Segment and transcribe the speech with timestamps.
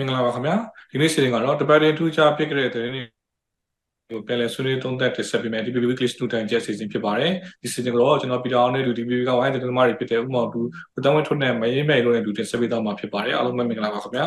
[0.00, 0.56] မင်္ဂလာပါခင်ဗျာ
[0.90, 3.06] ဒီနေ့စီစဉ်ကတော့တပတ်တင်ထူးခြားဖြစ်ခဲ့တဲ့တဲ့နေ့
[4.10, 7.32] ကိုပြန်လည်ဆွေးနွေးသုံးသပ်တင်ဆက်ပေးမယ် DPP Weekly Student ကျက်စီစဉ်ဖြစ်ပါတယ်
[7.62, 10.60] ဒီစီစဉ်ကတော့ကျွန်တော်ပီတာအောင်နဲ့လူ DPP ကဝိုင်းတဲ့သမားတွေဖြစ်တဲ့ဥမောင်တူ
[10.96, 14.26] ဦးတောင်းဝင်းထွန်းနဲ့မရေးမဲ့လို့နဲ့လူတင်ဆက်ပေးသွားမှာဖြစ်ပါတယ်အားလုံးပဲမင်္ဂလာပါခင်ဗျာ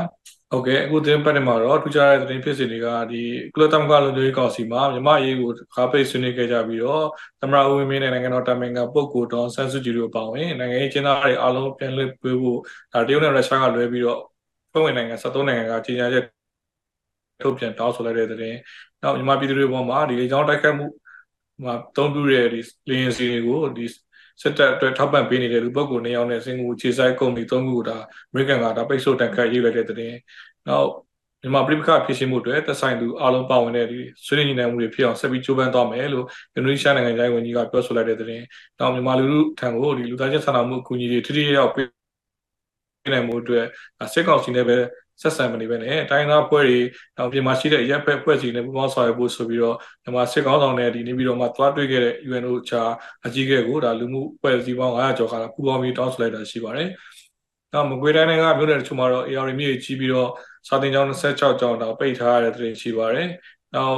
[0.52, 3.22] ဟုတ်ကဲ့အခုသတင်းပတ်တွေမှာတော့ထူးခြားတဲ့သတင်းဖြစ်စဉ်တွေကဒီ
[3.54, 7.06] ကုလသမဂ္ဂလူမျိုးရေးကောင်စီမှာမြန်မာရေးကိုခါပိတ်ဆွေးနွေးခဲ့ကြပြီးတော့
[7.42, 12.60] သမရဦးဝင်းမင်းနဲ့နိုင်ငံတော်တာမင်ကပုဂ္ဂိုလ်တော်ဆန်းစုကြည်တို့ပါဝင်နိုင်ငံရေးကျင်းသားတွေအားလုံးပြန်လည်ပေးဖို့
[12.94, 14.20] ဒါတရုတ်နဲ့ရုရှားကလွဲပြီးတော့
[14.74, 16.26] ဖွဲ့ဝင်နိုင်ငံ73နိုင်ငံကကြီးညာချက်
[17.42, 18.54] ထုတ်ပြန်တောင်းဆိုလိုက်တဲ့တဲ့။
[19.02, 20.86] နောက်မြန်မာပြည်သူတွေပေါ်မှာဒီလေကြောင်းတိုက်ခတ်မှု
[21.64, 22.60] မှာတုံးပြတဲ့ဒီ
[22.90, 23.86] လေရင်စီတွေကိုဒီ
[24.42, 27.98] စစ်တပ်အတွက်ထောက်ပံ့ပေးနေတဲ့လူပုဂ္ဂိုလ်နေအောင်နဲ့စင်ကူခြေဆိုင်ကုမ္ပဏီသုံးခုကဒါ
[28.30, 30.14] အမေရိကန်ကဒါပိတ်ဆို့တန်ခတ်ရေးလိုက်တဲ့တဲ့။
[30.68, 30.90] နောက်
[31.42, 38.42] မြန်မာပြည်ပခဖြစ်ရှိမှုတွေသက်ဆိုင်သူအားလုံးပါဝင်တဲ့ဒီဆွေးနွေးညှိနှိုင်းမှုတွေဖြစ်အောင်ဆက်ပြီးကြိုးပမ်းသွားမယ်လို့အင်ဒိုနီးရှားနိုင်ငံသားဝန်ကြီးကပြောဆိုလိုက်တဲ့တဲ့။
[38.80, 42.03] နောက်မြန်မာလူထုထံကိုဒီလူသားချင်းစာနာမှုအကူအညီတွေထိထိရောက်ပေး
[43.12, 43.66] နိုင်မှုအတွက်
[44.14, 44.78] စစ်ကောင်စီနဲ့ပဲ
[45.22, 46.80] ဆက်ဆံမနေပဲနဲ့တိုင်းသားဖွဲ့တွေ
[47.18, 52.84] နောက်ပြင်မှာရှိတဲ့ရပ်ဖက်ဖွဲ့စီနဲ့ပူးပေါင်းဆောင်ရွက်ဖို့ဆိုပြီးတော့မြန်မာစစ်ကောင်းဆောင်နဲ့ဒီနေပြီးတော့မှသွားတွေ့ခဲ့တဲ့ UNO ချာ
[53.26, 56.90] အကြီးအကဲကိုဒါလူမှုဖွဲ့စည်းပေါင်း900ကျော်ခါပူးပေါင်းပြီးတောင်းဆိုလိုက်တာရှိပါတယ်။
[57.74, 60.30] နောက်မကွေးတိုင်းကမြို့နယ်တချို့မှာတော့ AR မြေကြီးပြီးတော့
[60.68, 63.28] စာတင်ကျောင်း26ကျောင်းတော့ပိတ်ထားရတဲ့တဲ့ရှိပါတယ်။
[63.76, 63.98] နောက်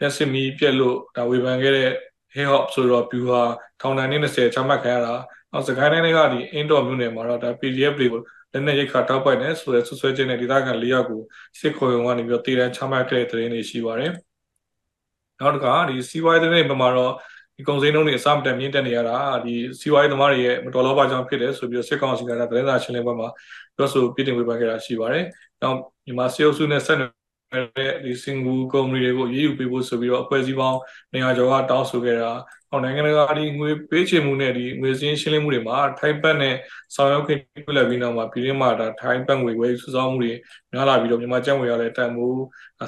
[0.00, 1.90] လက်စစ်မီပြက်လို့ဒါဝေဖန်ခဲ့တဲ့
[2.34, 3.42] hip hop ဆိုတော့ view ဟာ
[3.80, 5.14] ထောင်ဒဏ်20ချမှတ်ခံရတာ
[5.52, 8.20] နောက်စကိုင်းတိုင်းကဒီအင်းတော်မြို့နယ်မှာတော့ဒါ PDF တွေကို
[8.52, 11.20] လက်နက်ရိတ်ခါတောက်ပိုက်နေဆိုတဲ့ဆွဆွဲခြင်းနဲ့ဒေသခံ၄ယောက်ကို
[11.60, 14.10] စစ်ခေါ်ရုံကနေပြီးတော့တည်တံချမှတ်ခဲ့တဲ့သတင်းတွေရှိပါတယ်။
[15.40, 17.12] နောက်တစ်ခါဒီစီးပွားရေးသတင်းတွေမှာတော့
[17.56, 23.28] ဒီကုန်စည်နှုန်းတွေအစမတန်မြင့်တက်နေရတာဒီစီးပွားရေးသမားတွေရဲ့မတော်လောပါကြောင့်ဖြစ်တယ်ဆိုပြီးစစ်ကောင်စီကသတင်းစာရှင်းလင်းပွဲမှာ
[23.76, 25.24] ပြောဆိုပြတင်ဝေဖန်ခဲ့တာရှိပါတယ်။
[25.62, 30.78] နောက်မြန်မာစီအုပ်စုနဲ့ဆက်နွယ်တဲ့ဒီစင်ကူကုမ္ပဏီတွေကိုရေးယူပေးဖို့ဆိုပြီးတော့အဖွဲ့အစည်းပေါင်း
[31.14, 32.32] နေရာကျော်ကတောင်းဆိုခဲ့တာ
[32.70, 36.54] ဟောနိုင်ငံတကာဒီငွေပေးချေမှုနဲ့ဒီငွေစင်းရှင်းလင်းမှုတွေမှာထိုင်းဘတ်နဲ့
[36.94, 40.32] ဆောင်ရွက်ခွင့်ပြုလိုက်ပြီးနောက်မှာပြည်ရင်းမှာဒါထိုင်းဘတ်ငွေဝယ်စုဆောင်းမှုတွေ
[40.72, 42.40] များလာပြီးတော့မြန်မာကျပ်ငွေရလည်းတန်ဖိုး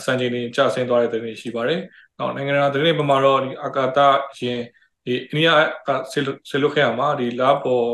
[0.06, 1.80] စံချိန်တွေကျဆင်းသွားတဲ့သတင်းရှိပါတယ်။
[2.18, 3.98] နောက်နိုင်ငံတကာသတင်းတွေမှာတော့ဒီအာကာသ
[4.40, 4.60] ရင်
[5.04, 5.48] ဒီအိန္ဒိယ
[5.86, 5.90] က
[6.50, 7.86] ဆေလုခဲမှာဒီလာပေါ်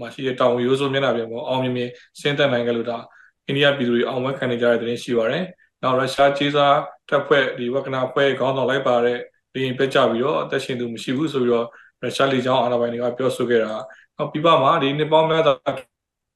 [0.00, 2.98] မှာရှိတဲ့တောင်ရိုးစုံမျက်နှာပြင်ပေါ်အောင်မြင်မြင်ဆင်းသက်နိုင်ကြလို့ဒါ
[3.46, 5.44] အိန္ဒိယပြည်သူတွေအောင်ပွဲခံနေကြတဲ့သတင်းရှိပါတယ်။
[5.82, 6.76] နောက်ရုရှားကြီးစား
[7.08, 9.18] တပ်ဖွဲ့ဒီဝက္ကနာဖွဲ့ခေါင်းဆောင်လိုက်ပါတဲ့
[9.54, 11.66] လေရင်ပြကြပြီးတော့အသက်ရှင်သူမရှိဘူးဆိုပြီးတော့
[12.02, 13.72] ရုရှားလေကြောင်းအာဏာပိုင်တွေကပြောဆိုခဲ့တာ။
[14.16, 15.56] နောက်ပြပမှာဒီနှစ်ပေါင်းများစွာ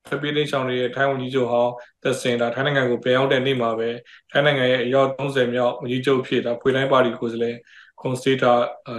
[0.08, 1.72] ဖပီလင်းဆောင်တွေထိုင်းဝန်ကြီးချုပ်ဟောင်း
[2.02, 3.88] သက်စင်တာထိုင်းနိုင်ငံကိုပြန်ရောက်တဲ့နေ့မှာပဲ
[4.30, 7.56] ထိုင်းနိုင်ငံရဲ့အယောက်30မြောက်ဝန်ကြီးချုပ်ဖြစ်တာဖွေတိုင်းပါတီကိုယ်စားလှယ်
[8.00, 8.52] ကွန်စတေတာ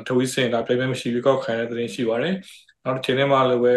[0.07, 2.33] ထဝီစင်တာပြည်ပမရှိပြီးကောက်ခံတဲ့သတင်းရှိပါတယ်။
[2.83, 3.73] နောက်တစ်ချိန်ထဲမှာလည်းပဲ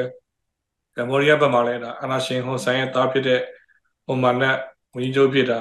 [0.97, 3.41] ကမ္ဘောဒီးယားဘက်မှာလည်းဒါအာနာရှင်ဟွန်ဆိုင်ရဲ့တားဖြစ်တဲ့
[4.07, 4.57] ဟိုမာနတ်
[4.95, 5.61] ဝန်ကြီးချုပ်ဖြစ်တာ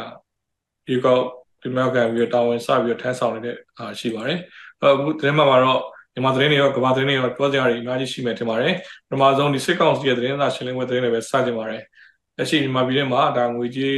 [0.88, 1.24] ဒီကောက်
[1.62, 4.40] ဒီမြောက်ခံပြီးတာဝန်စပြီးထမ်းဆောင်နေတဲ့အားရှိပါတယ်။
[4.84, 5.82] အခုသတင်းမှာတော့
[6.14, 8.74] မြန်မာသတင်းတွေရောကမ္ဘာသတင်းတွေရောပြောကြရည်အများကြီးရှိမယ်ထင်ပါတယ်
[9.08, 11.82] ပထမဆုံးဒီစစ်ကောင်စီရဲ့သတင်းစာရှင်းလင်းပွဲသတင်းတွေပဲစကြင်ပါတယ်
[12.38, 13.98] လက်ရှိမြန်မာပြည်ထဲမှာဒါငွေကြေး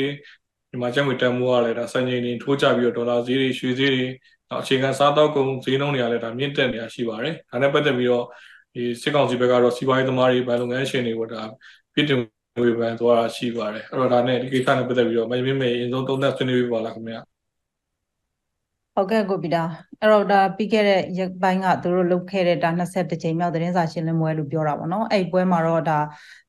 [0.70, 4.06] မြန်မာကျပ်ငွေတန်ဖိုးကလည်းဒါစံချိန်တင်ထိုးကြပြီးတော့ဒေါ်လာဈေးတွေရွှေဈေးတွေ
[4.50, 8.26] နောက်အခြေခံစားတောက်ကုန်ဈေးနှုန်းတွေကလည်းဒါမြင့်တက်နေတာရှိပါတယ်ဒါနဲ့ပတ်သက်ပြီးတော့
[8.74, 11.42] ဒီစစ်ကောင်စီဘက်ကတော့စီးပွားရေးသမားတွေဗန်လုပ်ငန်းရှင်တွေကိုဒါ
[11.94, 12.20] ပြည်တင်
[12.62, 17.20] ဝေဖန်သွားတာရှိပါတယ်အဲ့တော့ဒါနဲ့ဒီကိစ္စနဲ့ပတ်သက်ပြီးတော့မင်းမင်းမေအရင်ဆုံးသုံးသပ်ဆွေးနွေးပြပါလားခင်ဗျာ
[18.96, 19.64] ဟုတ်ကဲ့ကိုပီတာ
[20.02, 26.00] အဲ့တော့ဒါပြီးခဲ့တဲ့ရက်ပိုင်းကသူတို့လုပ်ခဲ့တဲ့ဒါ20ကြိမ်မြောက်သတင်းစာရှင်းလင်းပွဲလို့ပြောတာပေါ့နော်အဲ့ပွဲမှာတော့ဒါ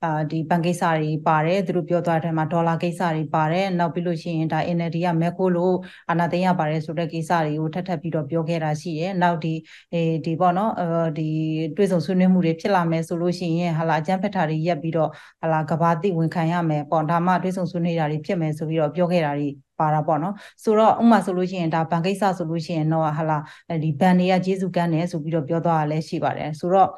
[0.02, 5.74] အာဒီဘဏ်ကိစ္စတွေပါတယ်သူတို့ပြောသွားတဲ့မှာဒေါ်လာကိစ္စတွေပါတယ်နောက်ပြီးလို့ရှိရင်ဒါ NLD ကမဲခိုးလို့
[6.10, 9.54] အာဏာသိမ်းရပါတယ်ဆိုတဲ့ကိစ္စတွေကိုထပ်ထပ်ပြီးတော့ပြောခဲ့တာရှိတယ်နောက်ဒီ
[9.92, 10.86] အဲဒီပေါ့နော်အဲ
[11.18, 11.28] ဒီ
[11.76, 15.10] တွေ့ဆုံဆွေးနွေးမှုတွေဖြစ်လာမယ်ဆိုလို့ရှိရင်ဟာလာအကြမ်းဖက်တာတွေရက်ပြီးတော့
[15.40, 19.48] ဟာလာကဘာတိဝန်ခံရမယ်ပေါ့ဒါမှတွေ့ဆုံဆွေးနွေးတာတွေဖြစ်မယ်ဆိုပြီးတော့ပြောခဲ့တာတွေ
[19.82, 20.34] ပါတာပေါ့နော်
[20.64, 23.38] ဆိုတော့ဥမာဆိုလို့ရှိရင်ဒါဘဏ်ကိစ္စဆိုလို့ရှိရင်တော့ဟာလာ
[23.82, 26.88] ဒီဘဏ်တွေကကျေးဇူးကမ်းတယ်ဆိုပြီးတော့ပြောသွားတာလည်းရှိပါတယ်ဆိုတော့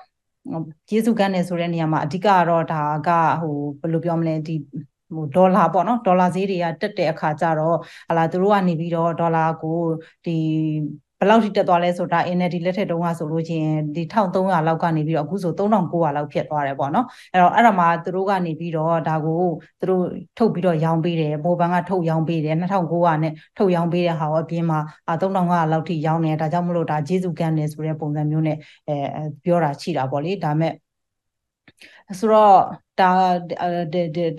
[0.89, 3.11] ကျေးဇူးကမ်းတယ်ဆိုတဲ့နေရာမှာအဓိကတော့ဒါက
[3.43, 4.55] ဟိုဘယ်လိုပြောမလဲဒီ
[5.15, 7.77] ဟိုဒေါ်လာပေါ့နော်ဒေါ်လာဈေးတွေကတက်တဲ့အခါကျတော့
[8.09, 9.79] ဟာလာသူတို့ကနေပြီးတော့ဒေါ်လာကို
[10.25, 10.37] ဒီ
[11.25, 19.43] ယ်လောက်ထိတက်သွားလဲဆိုတာ NLD လက်ထက်တုန်းကဆိုလို့ချင်းဒီ1300လောက်ကနေပြီးတော့အခုဆို3900လောက်ဖြစ်သွားတယ်ပေါ့နော်အဲ့တော့အဲ့ဒါမှသူတို့ကနေပြီးတော့ဒါကို
[19.81, 20.03] သူတို့
[20.39, 24.79] ထုတ်ပြီးတော့ရောင်းပေးတယ်မိုဘန်ကထုတ်ရောင်းပေးတယ်2900နဲ့ထုတ်ရောင်းပေးတဲ့ဟာကိုအပြင်မှာ
[25.09, 28.57] 3500လောက်ထိရောင်းနေတယ်ဒါကြောင့်မလို့ဒါဂျေစုကန်တယ်ဆိုတဲ့ပုံစံမျိုးနဲ့
[28.89, 28.95] အဲ
[29.45, 30.73] ပြောတာရှိတာပေါ့လေဒါမဲ့
[32.21, 32.55] ဆိုတော့
[32.99, 33.05] ဒါ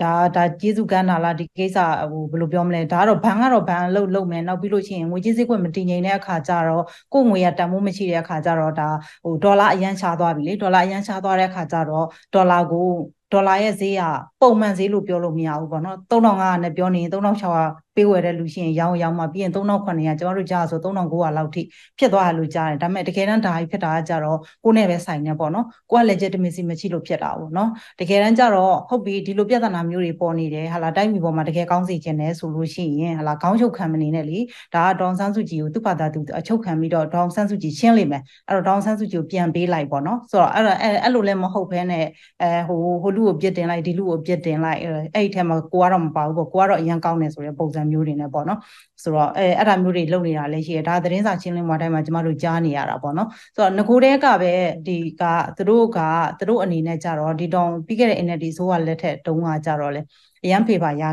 [0.02, 1.78] ဒါဒါကျေးဇူးကမ်းတာလားဒီကိစ္စ
[2.12, 8.90] ဟိုဘယ်လိုပြောမလဲဒါကတော့ဘဏ်ကတော့ဘဏ်အလုပ်လုပ်မယ်နောက်ပြီးလို့ရှိရင်ငွေကြေးစည်းကွက်မတည်ငြိမ်တဲ့အခါကျတော့ကိုယ်ငွေရတန်ဖိုးမရှိတဲ့အခါကျတော့ဒါ
[9.24, 12.88] ဟိုဒေါ်လာအရန်ရှားသွားပြီလေဒေါ်လာအရန်ရှားသွားတဲ့အခါကျတော့ဒေါ်လာကို
[13.32, 14.04] ဒေါ်လာရဲ့ဈေးက
[14.42, 21.62] ပုံမှန်ဈေးလို့ပြောလို့မရဘူးပေါ့နော်3500နဲ့ပြောနေရင်3600 ပေးဝယ်တဲ့လူရှိရင်ရောင်းရောင်းမှပြီးရင်3900ကျွန်တော်တို့ကြားဆို3900လောက်ထိ
[22.00, 27.70] ဖြစ်သွားတယ်လို့ကြားတယ်ဒါပေမဲ့တကယ်တမ်းဒါကြီးဖြစ်တာကကြတော့ကိုယ်နဲ့ပဲဆိုင်နေပေါ့နော်ကိုက legitimacy မရှိလို့ဖြစ်တာပေါ့နော်
[28.00, 34.40] တကယ်တမ်းကျတော့ဟုတ်ပြီဒီလိုပြဿနာမျိုးတွေပေါ်နေတယ်ဟာလာတိုင်းပြည်ပေါ်မှာတကယ်ကောင်းစေချင်တယ်ဆိုလို့ရှိရင်ဟာလာခေါင်းချုပ်ခံမနေနဲ့လေ
[34.76, 42.06] ဒါကဒေါန်ဆန်းစုကြည်ကိုသူ့ဘာသာသူအချုပ်ခံပြီးတော့ဒေါန်ဆန်းစုကြည်ရှင်းလိမ့်မယ်အဲ့တော့ဒေါန်ဆန်းစုကြည်ကိုပြန်ပေးလိုက်ပေါ့နော်ဆိုတော့အဲ့တော့အဲ့လိုလည်းမဟုတ်ဘဲနဲ့
[42.42, 48.60] အဲဟိုဟိုလူကိုပြစ်တင်လိုက်ဒီလူကိုပြစ်တင်လိုက်အဲ့ဒီထဲမှာကိုကတော့မပါဘူးပေါ့ကိုကတော့အရင်ကောင်းတယ်ဆိုတဲ့ပုံစံမျိုးတွေနဲ့ပေါ့နော်
[49.04, 54.54] ဆိုတော့အဲအဲ့ဒါမျိုးတွေလုပ်နေတာလည်းရှိတယ်ဒါသတင်းစာရှင်းလင်းပွဲတိုင်းမှာကျမတို့ကြားနေရတာပေါ့နော်ဆိုတော့ငကိုတဲကပဲ
[54.88, 55.24] ဒီက
[55.58, 56.00] သူတို့က
[56.40, 60.02] သူတို့အနေနဲ့ကြတော့ဒီတောင်ပြီးခဲ့တဲ့ NLD ဆိုကလက်ထက်တုန်းကကြတော့လေ
[60.44, 61.04] အရန်ဖေပါရ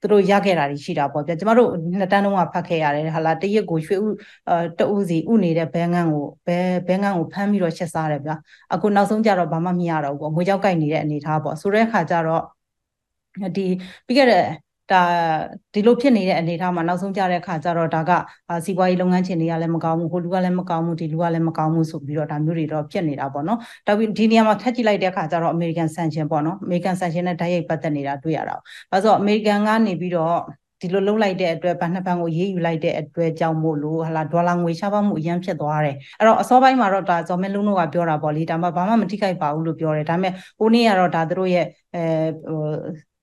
[0.00, 4.06] သူတို့ရခဲ့တာတွေရှိတာပေါ့ဗျာကျမတို့နှစ်တန်းတုန်းကဖတ်ခဲ့ရတယ်ဟာလာတရက်ကိုရွှေဥ
[4.48, 6.58] အဲတဦးစီဥနေတဲ့ဘဲငန်းကိုဘဲ
[6.88, 8.34] ဘဲငန်းကိုဖမ်းပြီးတော့ချက်စားတယ်ဗျာ
[8.72, 12.42] အခုနောက်ဆုံးကြတော့ဘာမှမရတော့ဘူးပေါ့ငွေကြောက်ကိုက်နေတဲ့အနေထားပေါ့ဆိုတဲ့အခါကျတော့
[13.56, 13.66] ဒီ
[14.06, 14.44] ပြီးခဲ့တဲ့
[14.90, 15.02] ဒါ
[15.74, 18.10] ဒီလိုဖြစ်နေတဲ့အနေအထားမှာနောက်ဆုံးကြတဲ့အခါကျတော့ဒါက
[18.64, 28.56] စီးပွားရေးလုပ်ငန်းရှင်တွေကလည်းမကောင်းဘူးဟိုလူကလည်းမကောင်းဘူးဒီလူကလည်းမကောင်းဘူးဆိုပြီးတော့ဒါမျိုးတွေတော့ဖြစ်နေတာပေါ့နော်ဒါပြီးဒီနေရာမှာထပ်ကြည့်လိုက်တဲ့အခါကျတော့ American sanction ပေါ့နော် American sanction နဲ့ဓာတ်ရိုက်ပတ်သက်နေတာတွေ့ရတာ။
[28.90, 30.36] ဘာလို့ဆိုတော့ American ကနေပြီးတော့
[30.80, 42.00] ဒီလိုလုံးလိုက်တဲ့အတွက်ဗန်နှစ်ပန်ကိုရေးယူလိုက်တဲ့အတွက်ကြောင့်မို့လို့ဟာလာဒေါ်လာငွေရှားပါမှုအရင်ဖြစ်သွားတယ်အဲ့တော့အစောပိုင်းမှာတော့ဒါဇော်မဲလုံးတို့ကပြောတာပေါ့လေဒါမှဘာမှမထိခိုက်ပါဘူးလို့ပြောတယ်ဒါပေမဲ့ဟိုနေ့ကတော့ဒါတို့ရဲ့အဲ
[42.46, 42.60] ဟို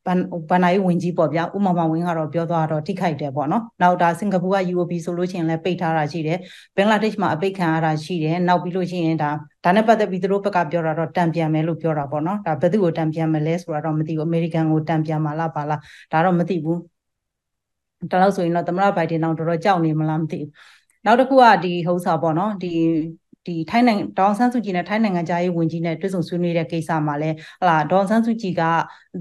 [0.07, 0.19] ဘန်
[0.50, 6.38] ဘန်နိုင်ဝင်ကြီးပေါ့ဗျာဥမ္မာမဝင်းကတော့ပြောသွားတော့ထိခိုက်တယ်ပေါ့နော်နောက်ဒါစင်ကာပူက UOB ဆိုလို့ရှိရင်လည်းပိတ်ထားတာရှိတယ်
[6.75, 9.30] ဘင်္ဂလားဒေ့ရှ်မှာအပိတ်ခံရတာရှိတယ်နောက်ပြီးလို့ရှိရင်ဒါ
[9.63, 15.80] ဒါနဲ့ပတ်သက်ပြီးသူတို့ဘက်ကပြောတာတော့တံပြန်မယ်လို့ပြောတာပေါ့နော်ဒါဘယ်သူကိုတံပြန်မလဲဆိုတာတော့မသိဘူးအမေရိကန်ကိုတံပြန်မှာလားပါလား
[16.12, 16.80] ဒါတော့မသိဘူး
[18.12, 20.50] ဒါတော့ဆိုရင်တော့သမ္မတဘိုင်ဒန်တော့တော်တော်ကြောက်နေမလားမသိဘူး
[21.06, 22.68] နောက်တစ်ခုကဒီဟိုးစာပေါ့နော်ဒီ
[23.48, 27.30] ဒီထိုင်းနိုင်ငံဒေါန်ဆန်းစုကြည်နဲ့ထိုင်းနိုင်ငံသားရေးဝန်ကြီးနဲ့တွေ့ဆုံဆွေးနွေးတဲ့ကိစ္စမှာလဲ
[27.62, 28.64] ဟလာဒေါန်ဆန်းစုကြည်က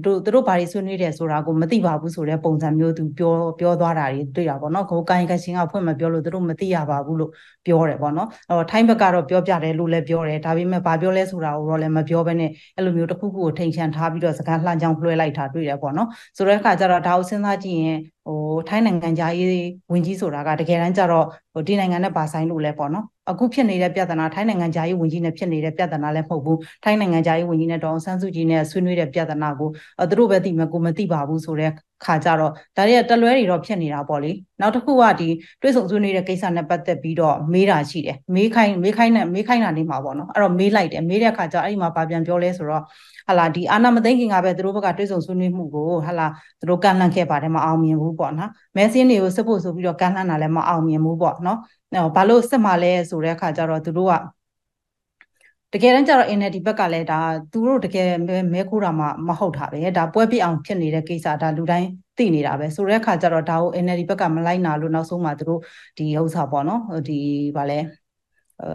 [0.05, 7.31] တို့တို့ဘာတွေဆွေးနွေးတယ်ဆိုတာကိုမသိပါဘူးဆိုတဲ့ပုံစံမျိုးသူပြောပြောသွားတာတွေတွေ့တာပေါ့နော်ကိုကိုင်ကရှင်ကဖွင့်မပြောလို့တို့မသိရပါဘူးလို့
[7.65, 16.07] ပြောတယ်ပေါ့နော်အဲ့တော့ထိုင်းဘက်ကတော့ပြောပြတယ်လို့လည်းပြောတယ်ဒါပေမဲ့ဘာပြောလဲဆိုတာကိုတော့လည်းမပြောဘဲနဲ့အဲ့လိုမျိုးတစ်ခုခုကိုထိန်ချန်ထားပြီးတော့စကားလှမ်းကြောင်းလွှဲလိုက်တာတွေ့တယ်ပေါ့နော်
[16.37, 18.37] ဆိုတဲ့အခါကျတော့ဒါကိုစဉ်းစားကြည့်ရင်ဟို
[18.67, 19.49] ထိုင်းနိုင်ငံသားရေး
[19.91, 29.69] ဝင်ကြီးဆိုတာကတကယ်တမ်းကျတော့ဟိုဒီနိုင်ငံနဲ့ပါဆိုင်လို့လဲပေါ့နော် အခုဖြစ်နေတဲ့ပြဿနာထိုင်းနိုင်ငံသားရေးဝင်ကြီးနဲ့ဖြစ်နေတဲ့ပြဿနာလည်းမဟုတ်ဘူးထိုင်းနိုင်ငံသားရေးဝင်ကြီးနဲ့ဒေါအောင်ဆန်းစုကြည်နဲ့ဆွေးနွေးတဲ့ပြဿနာကို
[30.09, 31.71] သူတို့ပဲသိမယ်ကိုမသိပါဘူးဆိုတဲ့
[32.05, 35.29] ခါကြတော့ဒါတွေကတလွဲတွေတော့ဖြစ်နေတာပေါ့လေနောက်တစ်ခုကဒီ
[35.61, 42.83] တွေးဆုံဆွေးနွေးတဲ့ကိစ္စနဲ့ပတ်သက်ပြီးတော့မေးတာရှိတယ်မေးခိုင်းမေးခိုင်းနဲ့မေးခိုင်းတာနေမှာပေါ့နော်အဲ့တော့မေးလိုက်တယ်မေးတဲ့ခါကျအဲ့ဒီမှာဗာပြန်ပြောလဲဆိုတော့
[43.27, 46.27] ဟလာဒီအာနာမသိခင်ကပဲသူတို့ဘက်ကတွေးဆုံဆွေးနွေးမှုကိုဟလာ
[46.59, 51.57] သူတို့ကန်လှန်ခဲ့ပါတယ်မအောင်မြင်ဘူးပေါ့နော်မဲစင်းတွေကိုစစ်ဖို့ဆိုပြီးတော့ကန်လှန်တာလည်းမအောင်မြင်ဘူးပေါ့နော်
[52.15, 54.13] ဘာလို့စစ်မှလဲဆိုတဲ့အခါကျတော့သူတို့က
[55.73, 57.19] တကယ်တမ်းကျတော့ NLD ဘက်ကလည်းဒါ
[57.51, 58.09] သူတို့တကယ်
[58.53, 61.87] မဲခိုးတာမှမဟုတ်တာပဲဒါပွဲပြအောင်ဖြစ်နေတဲ့ကိစ္စဒါလူတိုင်း
[62.17, 65.61] သိနေတာပဲဆိုတဲ့အခါကျတော့ဒါကို NLD ဘက်ကမလိုက်နာလို့နောက်ဆုံးမှသူတို့
[65.97, 67.19] ဒီဥစ္စာပေါ့နော်ဒီ
[67.55, 67.79] ဗာလဲ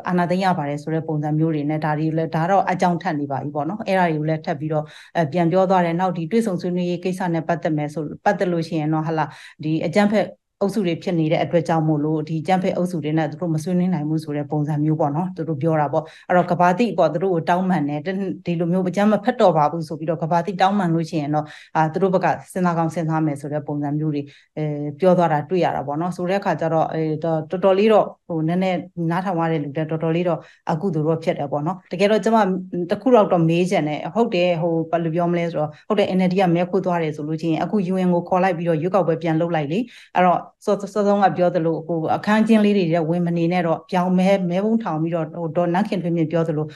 [0.08, 4.84] အာနာသိရပါတယ်ဆိုတဲ့ပုံစံမျိုးတွေနဲ့ဒါတွေလည်းဒါတော့အကြောင်းထပ်နေပါပြီပေါ့နော်အဲ့ဒါတွေကိုလည်းထပ်ပြီးတော့
[5.32, 9.24] ပြန်ပြောသွားတယ်နောက်ဒီတွေ့ဆုံဆွေးနွေးရေးကိစ္စနဲ့ပတ်သက်မယ်ဆိုပတ်သက်လို့ရှိရင်တော့ဟလာ
[9.64, 10.26] ဒီအကြံဖက်
[10.62, 18.00] အုပ်စုတွေဖြစ်နေတဲ့အတွက်ကြောင့်မို့လို့ဒီကြံဖက်အုပ်စုတွေနဲ့သူတို့မဆွေးနွေးနိုင်ဘူးဆိုတဲ့ပုံစံမျိုးပေါ့နော်သူတို့ပြောတာပေါ့အဲ့တော့ကဘာတိပေါ့သူတို့ကိုတောင်းပန်တယ်
[18.46, 24.22] ဒီလိုမျိုးကြမ်းမဖက်တော့ပါဘူးဆိုပြီးတော့ကဘာတိတောင်းပန်လို့ရှိရင်တော့အာသူတို့ဘက်ကစဉ်းစားကောင်းစဉ်းစားမယ်ဆိုတဲ့ပုံစံမျိုးတွေ
[24.56, 24.64] အဲ
[25.00, 28.78] ပြောသွားတာတွေ့ရတာပေါ့နော်ဆိုတဲ့အခါကျတော့အဲတော်တော်လေးတော့ဟိုနည်းနည်း
[29.10, 30.38] နားထောင်ရတဲ့လူတွေတော်တော်လေးတော့
[30.70, 32.38] အခုသူတို့ဖြစ်တယ်ပေါ့နော်တကယ်တော့ကျွန်မ
[32.90, 39.78] တခုတော့တော့မေးချင်တယ်ဟုတ်တယ်ဟိုဘယ်လိုပြောမလဲဆိုတော့ဟုတ်တယ် NLD ကမဲခိုးသွားတယ်ဆိုလို့ချင်းအခု UN ကိုခေါ်လိုက်ပြီးတော့ရွေးကောက်ပွဲပြန်လုပ်လိုက်လေ
[40.14, 46.66] အဲ့တော့စောစောဆုံးကပြောသလိုဟိုအခန်းချင်းလေးတွေတဲ့ဝင်မနေနဲ့တော့ပြောင်းမဲမဲဘုံထောင်ပြီးတော့ဟိုဒေါ်နန်းခင်ထွေးမြင့်ပြောသလို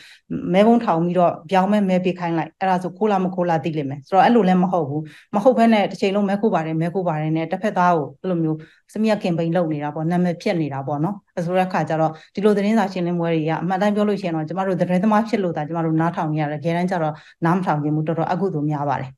[0.54, 5.02] မဲဘုံထောင်ပြီးတော့ပြောင်းမဲမဲပေးခိုင်းလိုက်အဲ့ဒါဆိုခိုးလာမခိုးလာသိလိမ့်မယ်ဆိုတော့အဲ့လိုလည်းမဟုတ်ဘူး
[5.34, 8.58] မဟုတ်ဘဲနဲ့တစ်ချိန်လုံးမဲခိုးပါတယ်မဲခိုးပါတယ်နဲ့တစ်ဖက်သားကိုအဲ့လိုမျိုး
[8.92, 17.14] စမီယာကင်ပိန်းလုပ်နေတာပေါ့နာမည်ဖြစ်နေတာပေါ့နော်အဲဆိုတဲ့အခါကျတော့ဒီလိုသတင်းစာရှင်းလင်းပွဲတွေကအမှန်တမ်းပြောလို့ရှိရင်တော့ကျမတို့သတင်းသမားဖြစ်လို့ဒါကျမတို့နားထောင်နေရတယ်အကယ်တမ်းကျတော့
[17.44, 19.10] နားမထောင်ခြင်းဘူးတော်တော်အကုသို့များပါတယ်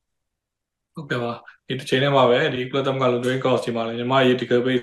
[0.95, 4.79] ဟုတ်ကဲ့ပါ ဒီတစ်ချိန်ထဲမှာပဲဒီကလပ်တမ်ကလုံတွဲကော့စီမှာလည်းညီမရေဒီကဘေး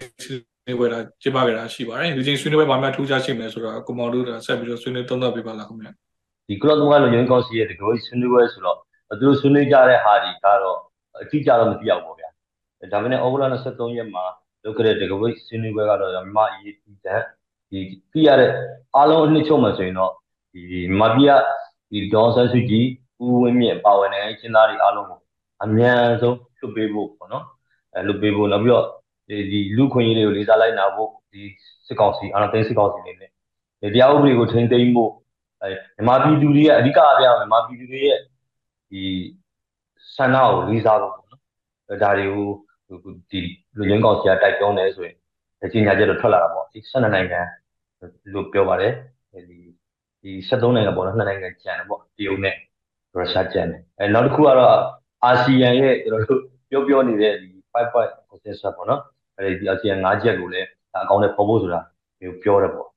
[0.66, 5.88] နေဝဲတာကျပါကြတာရှိပါတယ်ဒီချိန်ဆွေးနွေးပွဲမှာမှထူးခြားရှိမယ်ဆိုတော့ကိုမောင်တို့ဆက်ပြီးတော့ဆွေးနွေးသုံးသပ်ပေးပါလားခင်ဗျ
[6.48, 8.78] ဒီကလပ်တမ်ကလုံတွဲကော့စီရဲ့ဒီကဘေးဆွေးနွေးပွဲဆိုတော့
[9.18, 10.78] သူတို့ဆွေးနွေးကြတဲ့ဟာဒီကတော့
[11.20, 12.28] အတိအကျတော့မသိရဘူးဗျာ
[12.92, 14.24] ဒါပေမဲ့ဩဂုတ်လ23ရက်မှာ
[14.64, 17.20] လုပ်ခဲ့တဲ့ဒီကဘေးဆွေးနွေးပွဲကတော့မြန်မာအရေးကြီးတဲ့
[17.70, 17.80] ဒီ
[18.12, 18.50] သိရတဲ့
[18.96, 20.12] အားလုံးအနှစ်ချုပ်မှဆိုရင်တော့
[20.52, 20.62] ဒီ
[21.00, 21.40] မပြည့်
[21.90, 22.86] ဒီဒေါ်ဆန်းစုကြည်
[23.22, 25.18] ဦးဝင်းမြင့်ပါဝင်တဲ့ချင်းသားတွေအားလုံးကို
[25.64, 27.44] အမြန်ဆုံး လွတ်ပေးဖို့ပေါ့နော်
[27.94, 28.86] အဲလွတ်ပေးဖို့နောက်ပြီးတော့
[29.28, 31.42] ဒီဒီလူခွင့်ရေးတွေကိုလေးစားလိုက်နာဖို့ဒီ
[31.86, 33.30] စစ်ကောင်စီအာဏာသိမ်းစစ်ကောင်စီနေနဲ့
[33.80, 35.12] ဒီတရားဥပဒေကိုထိန်းသိမ်းဖို့
[35.62, 38.18] အဲမြန်မာပြည်သူတွေရဲ့အဓိကအပြမြန်မာပြည်သူတွေရဲ့
[38.90, 39.02] ဒီ
[40.16, 43.38] ဆန္ဒကိုလေးစားဖို့ပေါ့နော်ဒါတွေကိုဒီ
[43.76, 45.16] လူရင်းကောင်စီကတိုက်တွန်းတယ်ဆိုရင်
[45.72, 47.40] ကြေညာချက်တော့ထွက်လာတာပေါ့ဒီ12နိုင်ငံ
[48.32, 48.92] လို့ပြောပါတယ်
[49.48, 49.58] ဒီ
[50.22, 52.56] ဒီ73နိုင်ငံပေါ့နော်နှစ်နိုင်ငံကျန်တယ်ပေါ့တရုတ်နဲ့
[53.14, 54.76] ရုရှားကျန်တယ်အဲနောက်တစ်ခုကတော့
[55.26, 56.40] အာဆီယံရဲ့ကျွန်တော်တို့
[56.70, 59.00] ပြောပြောနေတဲ့ဒီ5 point consensus ပေါ့နော်
[59.36, 60.68] အဲဒီအာဆီယံ၅ချက်ကိုလည်း
[61.02, 61.80] အကောင့်နဲ့ပေါ်ဖို့ဆိုတာ
[62.20, 62.88] မျိုးပြောတယ်ပေါ့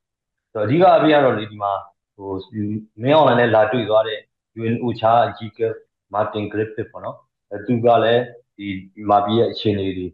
[0.52, 1.72] ဆိုတော့အဓိကအပြင်ကတော့လေဒီမှာ
[2.16, 2.32] ဟို
[3.02, 4.20] မင်းအောင်လည်းလာတွေ့သွားတဲ့
[4.60, 5.60] UN OCHA အကြီးက
[6.14, 7.18] မာတင်ဂရစ်ဖစ်ပေါ့နော်
[7.52, 8.24] အဲသူကလည်း
[8.58, 10.08] ဒီဒီမာပြည်ရဲ့အခြေအနေတွေ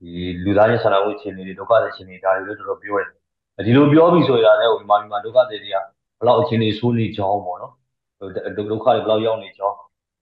[0.00, 0.10] ဒီ
[0.44, 3.08] လူသားချင်းစာနာမှုအခြေအနေတွေဒုက္ခတွေအခြေအနေဒါတွေလည်းတော်တော်ပြောတယ်
[3.66, 5.84] ဒီလိုပြောပြီဆိုရတဲ့ဟိုမြန်မာပြည်မှာဒုက္ခတွေကဘယ်
[6.26, 7.72] လောက်အခြေအနေဆိုးနေကြောင်းပေါ့နော်
[8.18, 8.28] ဟို
[8.70, 9.76] ဒုက္ခတွေဘယ်လောက်ရောက်နေကြောင်း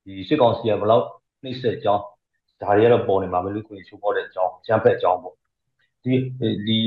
[0.04, 1.04] ဒီစစ်ကောင်စီကဘယ်လောက်
[1.42, 2.04] နှိမ့်ဆက်ကြောင်း
[2.62, 5.34] ဒါတွေကတော့ပေါ်နေမှာမလို့ခွင့်ချိုးပေါ်တဲ့အကြောင်းကျန်းဖက်အကြောင်းပေါ့
[6.04, 6.12] ဒီ
[6.66, 6.78] ဒီ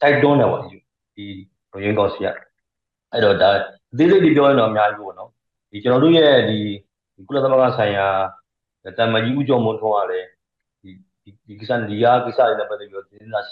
[0.00, 0.68] တိုက်တွန်းတယ်ပေါ့ဒီ
[1.16, 1.26] ဒီ
[1.84, 2.26] ရင်းကောင်စီက
[3.12, 3.48] အဲ့တော့ဒါ
[3.92, 5.30] အသေးစိတ်ဒီပြောရင်တော့အများကြီးပေါ့နော်
[5.70, 6.58] ဒီကျွန်တော်တို့ရဲ့ဒီ
[7.26, 8.06] ကုလသမဂ္ဂဆိုင်ရာ
[8.98, 10.28] တမကြီးဦးကျော်မွန်ထွန်းကလည်း
[10.82, 10.90] ဒီ
[11.46, 13.44] ဒီကိစ္စဒီဟာကိစ္စတွေနဲ့ပတ်သက်ပြီးတော့ဒီနေ့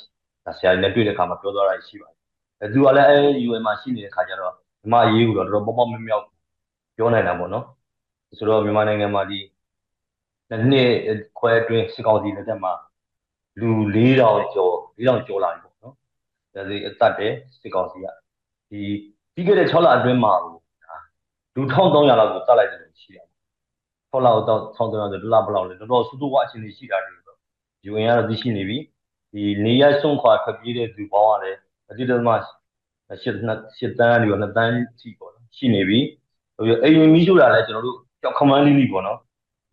[0.57, 2.19] ဆရာနဲ့တွေ့တဲ့အခါမှာပြောသွားတာရှိပါတယ်
[2.61, 3.19] အဲသူကလည်းအဲ
[3.49, 6.25] UN မှာရှိနေတဲ့ခါကျတော့ဒီမှာရေးကိုတော့တော်တော်ပေါပေါမမြောက်
[6.97, 7.65] ပြောနိုင်တာပေါ့နော်
[8.39, 9.39] ဆိုတော့မြန်မာနိုင်ငံမှာဒီ
[10.71, 10.90] နှစ်
[11.38, 12.73] ခွဲအတွင်းစစ်ကောင်စီလက်ထက်မှာ
[13.61, 15.94] လူ4000ကျော်4000ကျော်လာပြီပေါ့နော်
[16.54, 18.06] ဒါစီအသက်တဲ့စစ်ကောင်စီက
[18.71, 18.82] ဒီ
[19.35, 23.26] ပြီးခဲ့တဲ့6လအတွင်းမှာလူ1300လောက်ကိုတတ်လိုက်တယ်လို့ရှိတယ်
[24.12, 27.38] 6လတော့1300ဆိုဒလဘလောက်လဲတော်တော်စူးစူးဝအခြေအနေရှိတာတွေတော့
[27.90, 28.78] UN ကတော့သိရှိနေပြီ
[29.32, 31.59] ဒီနေရဆုံးခွာထွက်ပြေးတဲ့သူပေါင်းကလည်း
[31.90, 32.32] အတိတ်ကမှ
[33.23, 35.99] ရှစ်နှစ်ရှစ်တန်းပြီးတော့နှစ်တန်းထိပေါ့နော်ရှိနေပြီ
[36.56, 39.18] ဟိုအိမ်မီးရှို့တာလည်းကျွန်တော်တို့ကြောက်ခမန်းလေးလေးပေါ့နော်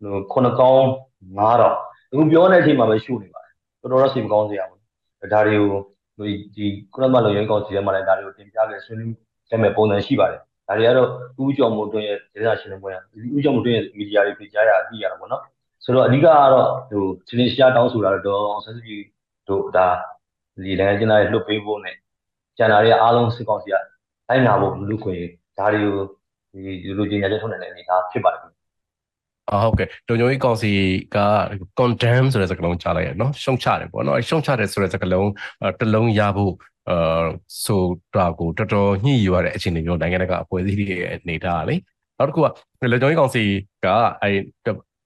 [0.02, 0.88] ဟို9000
[1.36, 4.80] 9000အခုပြောတဲ့အချိန်မှာပဲရှို့နေပါတယ်တော်တော်တော့စိတ်မကောင်းစရာပေါ့
[5.32, 5.80] ဒါတွေကို
[6.26, 9.14] ဒီဒီကုလသမဂ္ဂလုံခြုံရေးကောင်စီထဲမှာလည်းဒါတွေကိုတင်ပြခဲ့ဆွေးနွေး
[9.48, 11.08] ခဲ့မဲ့ပုံစံရှိပါတယ်ဒါတွေကတော့
[11.42, 15.42] ဦးကျော်မိုးတွင်းရဲ့ဒေသရှင်တွေပွဲဒီဦးကျော်မိုးတွင်းရဲ့မီဒီယာတွေပြကြရအသိရတာပေါ့နော်
[15.84, 19.02] ဆိုတော့အဓိကကတော့ဟိုချင်းချင်းရှားတောင်းဆိုတာတော့အောင်ဆန်းစုကြည်
[19.48, 19.88] တို့ဒါ
[20.64, 21.96] ဒီနိုင်ငံကျင်းသားတွေလွတ်ပေးဖို့နဲ့
[22.56, 23.76] ကျန်တာတွေအားလုံးစစ်ကောင်စီက
[24.28, 25.14] တိုင်းနာဖို့လူခွေ
[25.58, 26.04] ဒါတွေကို
[26.52, 28.40] ဒီလူချင်းညာချက်ထုတ်နိုင်တဲ့အနေအထားဖြစ်ပါတယ်
[29.52, 30.70] အာဟုတ်ကဲ့တုံညိုကြီးကောင်စီ
[31.16, 31.18] က
[31.78, 35.30] condemn ဆိုတဲ့စကားလုံးကြားလိုက်ရနော်ရှုံချတယ်ပေါ့နော်ရှုံချတယ်ဆိုတဲ့စကားလုံး
[35.80, 36.52] တစ်လုံးရဖို့
[36.90, 37.26] အာ
[37.64, 37.82] ဆို
[38.14, 41.76] တာကိုတော်တော်ညှိယူရတဲ့အခြေအနေမျိုးနိုင်ငံတကာအဖွဲ့အစည်းတွေအနေထားလေ
[42.18, 42.44] နောက်တစ်ခုက
[42.92, 43.42] လုံခြုံရေးကောင်စီ
[43.84, 43.86] က
[44.22, 44.30] အဲ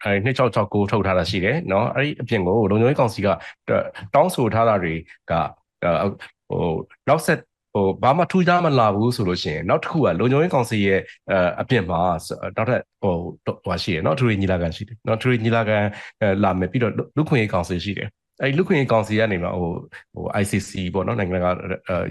[0.05, 3.29] အဲ2669ထုတ်ထားတာရှိတယ်နော်အဲ့ဒီအပြင်ကိုလုံခြုံရေးကောင်စီက
[4.15, 4.95] တောင်းဆိုထားတာတွေ
[5.31, 5.33] က
[6.49, 6.75] ဟို
[7.09, 7.41] နောက်ဆက်
[7.75, 11.01] ဟိုဘာမှထူးခြားမလာဘူးဆိုလို့ရှိရင်နောက်တစ်ခုကလုံခြုံရေးကောင်စီရဲ့
[11.61, 12.01] အပြင်မှာ
[12.57, 13.15] နောက်ထပ်ဟို
[13.65, 15.79] ဟိုရှိရယ်နော်ထူရီညီလာခံရှိတယ်နော်ထူရီညီလာခံ
[16.45, 18.09] လာမယ်ပြီးတော့လူခွင့်ရေးကောင်စီရှိတယ်
[18.43, 19.73] အဲ့လူခွင့်ရေးကောင်စီကနေမှဟို
[20.15, 21.47] ဟို ICC ပေါ့နော်နိုင်ငံက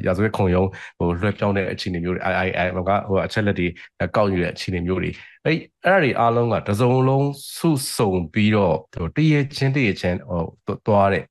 [0.05, 3.67] ရာဇဝတ်ခုံရုံးဟိုလွှဲပြောင်းတဲ့အခြေအနေမျိုးတွေ II ကဟိုအချက်လက်တွေ
[4.15, 5.11] ကောက်ယူတဲ့အခြေအနေမျိုးတွေ
[5.45, 7.27] အဲ့အဲ့ဒါတွေအားလုံးကတစုံလုံး
[7.57, 11.23] စုစုံပြီးတော့ဟိုတရချင်းတရချင်းဟိုသွားတဲ့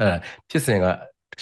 [0.00, 0.08] အဲ
[0.50, 0.86] ဖြစ်စဉ်က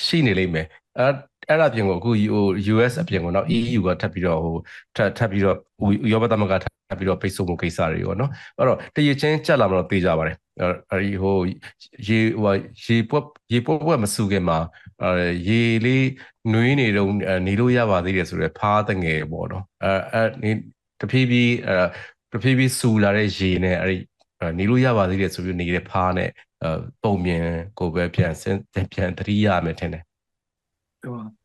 [0.04, 0.66] ရှိနေလိမ့်မယ်
[0.98, 1.08] အဲ
[1.48, 4.56] အဲ့ဒါပြင်ကိုအခုဟို US အပြင်ကိုတော့ EU ကထပ်ပြီးတော့ဟို
[4.96, 11.36] ထပ်ထပ်ပြီးတော့ဥရောပသမဂ္ဂထပ်ပြီးတော့ပိတ်ဆို့မှုကိစ္စတွေရောနော်အဲ့တော့တရချင်းကြက်လာမလို့သိကြပါတယ်အဲဒီဟို
[12.08, 12.54] ရေဟို
[12.86, 14.58] ရေပွက်ရေပွက်ပွက်မစုခင်မှာ
[15.02, 15.10] အဲ
[15.48, 16.06] ရေလေး
[16.52, 17.08] နွေးနေတော့
[17.46, 20.50] နေလို့ရပါသေးတယ်ဆိုတော့ဖားတငယ်ပေါ့နော်အဲအဲ
[21.00, 21.74] တဖြည်းဖြည်းအဲ
[22.32, 23.98] တဖြည်းဖြည်းစူလာတဲ့ရေနဲ့အဲဒီ
[24.58, 26.30] နေလို့ရပါသေးတယ်ဆိုပြီးနေတဲ့ဖားနဲ့
[27.02, 27.44] ပုံမြင်
[27.78, 28.32] ကိုပဲပြန်
[28.92, 30.02] ပြန်တတိရမယ်ထင်တယ်
[31.02, 31.37] ဟုတ်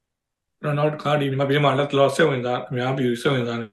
[0.63, 3.67] တော့နောက်တစ်ခါဒီမှာပြည်မှာလက်တော်စိတ်ဝင်စားအများပြည်စိတ်ဝင်စားနေ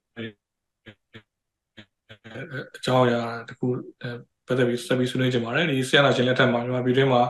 [2.76, 3.66] အကြောင်းအရာတခု
[4.46, 7.22] ပတ်သက်ပြီးဆက်ပြီးဆွေးနွေးကြပါတယ်ဒီဆီယနာရှင်လက်ထက်မှာမြန်မာပြည်တွင်းမှာ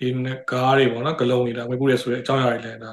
[0.00, 0.08] ဒီ
[0.50, 2.90] ကားတွေပေါ့နော်ဂလုံးနေတာဝယ်ပို့ရဆိုတဲ့အကြောင်းအရာတွေလည်းဒါ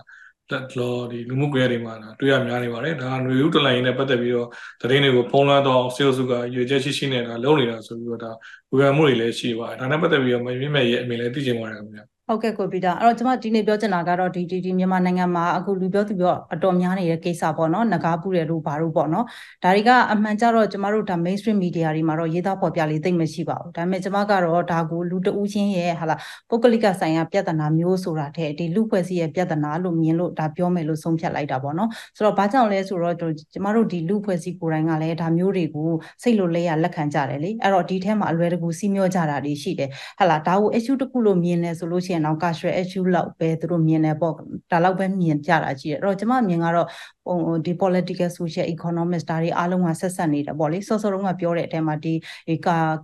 [0.52, 4.48] လက်တော်ဒီလူမှုကွန်ရက်တွေမှာတွေ့ရများနေပါတယ်ဒါຫນွေဦးတလိုင်းနဲ့ပတ်သက်ပြီးတော့
[4.82, 8.32] သတင်းတွေကိုဖုံးလွှမ်းတော့စေစုကရွေချက်ရှိရှိနေတာလုံးနေတာဆိုပြီးတော့ဒါ
[8.72, 12.04] ဝေဖန်မှုတွေလည်းရှိပါတယ်ဒါနဲ့ပတ်သက်ပြီးတော့မင်းမဲ့ရဲ့အမြင်လည်းသိချင်ပါတယ်ခင်ဗျာ
[12.34, 19.26] ဟုတ်ကဲ့ကိုပီတာအဲ့တော့ကျွန်မဒီနေ့ပြောချင်တာကတော့ဒီဒီဒီမြန်မာနိုင်ငံမှာအခုလူပြောသူပြောအတော်များနေတဲ့ကိစ္စပေါ့နော်ငကားပူတယ်လို့ဘာလို့ပေါ့နော်
[19.64, 26.16] ဒါတွေကအမှန်ကြတော့ကျွန်မတို့ဒါ mainstream media တွေမှာတော့ရေးသားဖော်ပြလေးသိမ့်မရှိပါဘူးဒါပေမဲ့ကျွန်မကတော့ဒါကိုလူတဦးချင်းရဲ့ဟာလာ
[26.50, 35.90] ပုဂ္ဂလိကဆိုင်ရာပြဿနာမျိုးဆိုတာတဲ့ဒီလူဖွဲ့စည်းရဲ့ပြဿနာလို့မြင်လို့ဒါပြောမယ်လို့ဆုံးဖြတ်လိုက်တာပေါ့နော်ဆိုတော့ဘာကြောင့်လဲဆိုတော့ကျွန်မတို့ဒီလူဖွဲ့စည်းကိုယ်တိုင်ကလည်းဒါမျိုးတွေကို
[36.24, 44.34] စိတ်လိုလဲရလက်ခံကြတယ်လေအဲ့တော့ဒီထဲမှာအလွယ်တကူစီးမျောကြတာတွေရှိတယ်ဟာလာဒါကို issue တစ်ခုလို့မြင်နေဆိုလို့ရှိရင်တော့ cultural issue လောက်ပဲသူတို့မြင်တယ်ပေါ့
[44.72, 46.88] ဒါလောက်ပဲမြင်ကြတာရှိတယ်အဲ့တော့ကျမမြင်ကတော့
[47.23, 47.23] ဟို
[47.66, 52.14] ဒီ political social economics ဒါတွေအားလုံးကဆက်ဆက်နေတယ်ပေါ့လေစောစောတုန်းကပြောတဲ့အထက်မှာဒီ
[52.48, 52.56] ဒီ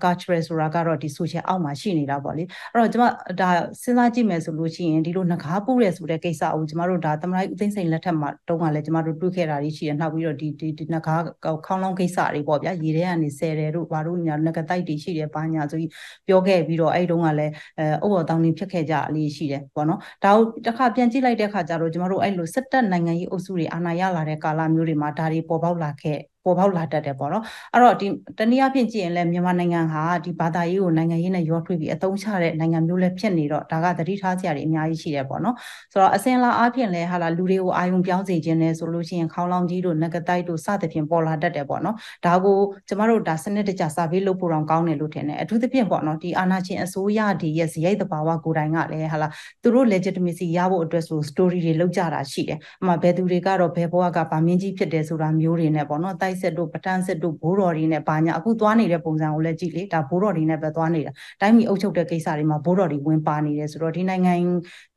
[0.04, 3.04] cultural ဆိုတာကတော့ဒီ social အောက်မှာရှိနေတာပေါ့လေအဲ့တော့ကျမ
[3.42, 3.50] ဒါ
[3.82, 11.22] စဉ်းစားကြည့်မယ်ဆိုလို့ရှိရင်ဒီလိုငကားပူရဲဆိုတဲ့ကိစ္စကိုကျမတို့ဒါသမရိုက်ဦးသိန်းစိန်လက်ထက်မှာတုန်းကလည်းကျမတို့တွေ့ခဲ့တာတွေရှိတယ်နောက်ပြီးတော့ဒီဒီဒီငကား
[11.66, 15.92] ခေါင်းလောင်းကိစ္စတွေပေါ့ဗျာရေထဲကနေဆယ်တယ်တို့ဘာတို့ညာငကတိုက်တွေရှိတယ်ဘာညာဆိုပြီး
[16.28, 27.44] ပြောခဲ့ပြီးတော့အဲ့တုန်းကလည်းအဲဥပ္ပတောင်းနေဖြစ်ခဲ့ကြအလေးရှိတယ်ပေါ့နော်ဒါကိုတစ်ခါပြန်ကြည့်လိုက်တဲ့အခါကျတော့ကျမတို့အဲ့လိုစစ်တပ်နိုင်ငံရေးအုပ်စုတွေအာဏာရလာတဲ့ကာလမျိုးတွေမှာဒါတွေပေါ်ပေါက်လာခဲ့ပေါ်ပေါက်လာတတ်တယ်ပေါ့နော်
[27.74, 35.56] အဲ့တော့ဒီတနည်းအားဖြင့်ကြည့်ရင်လည်းမြန်မာနိုင်ငံဟာဒီဘာသာရေးကိုနိုင်ငံရေးနဲ့ရောထွေးပြီးအသုံးချတဲ့နိုင်ငံမျိုးလည်းဖြစ်နေတော့ဒါကသတိထားစရာတွေအများကြီးရှိတယ်ပေါ့နော်
[35.92, 49.28] ဆိုတော့အစင်လာအားဖြင့်လည်းဟာလာလူတွေကိုအာယုံပြောင်းစေခြင်းနဲ့ဆိုလို့ရှိရင်ခေါင်းလောင်းကြီးတို့ငကတိုက်တို့စသဖြင့်ပေါ်လာတတ်တယ်ပေါ့နော်ဒါကိုကျမတို့ဒါစနစ်တကျစာပေးလုပ်ဖို့တောင်ကောင်းတယ်လို့ထင်တယ်အထူးသဖြင့်ပေါ့နော်ဒီအာဏာရှင်အစိုးရဒီရဲ့ဇယိုက်တဘာဝကိုယ်တိုင်ကလည်းဟာလာ
[49.64, 64.34] သူတို့ legitimacy ရဖို့အတွက်ဆို story တွေလောက်ကြတာရှိတယ်အမှဘယ်သူတွေကတော့ဘယ်ဘဝကဗာမင်းကြီးဖြစ်တယ်ဆိုတာမျိုးတွေနဲ့ပေါ့နော်တိုက်ဆက်တို့ပတန်းဆက်တို့ဘိုးတော်တွေနဲ့ဘာညာအခုသွားနေတဲ့ပုံစံကိုလည်းကြည့်လေဒါဘိုးတော်တွေနဲ့ပဲသွားနေတာတိုင်းပြည်အုပ်ချုပ်တဲ့ကိစ္စတွေမှာဘိုးတော်တွေဝင်ပါနေတယ်ဆိုတော့ဒီနိုင်ငံ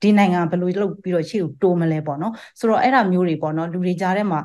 [0.03, 4.41] ဒီနိုင်ငံဘယ်လိုလုပ်ပြီးတော့ရှေ့ကိုတိုးမလဲပေါ့နော်ဆိုတော့အဲ့ဒါမျိုးတွေပေါ့နော်လူတွေကြားထဲမှာ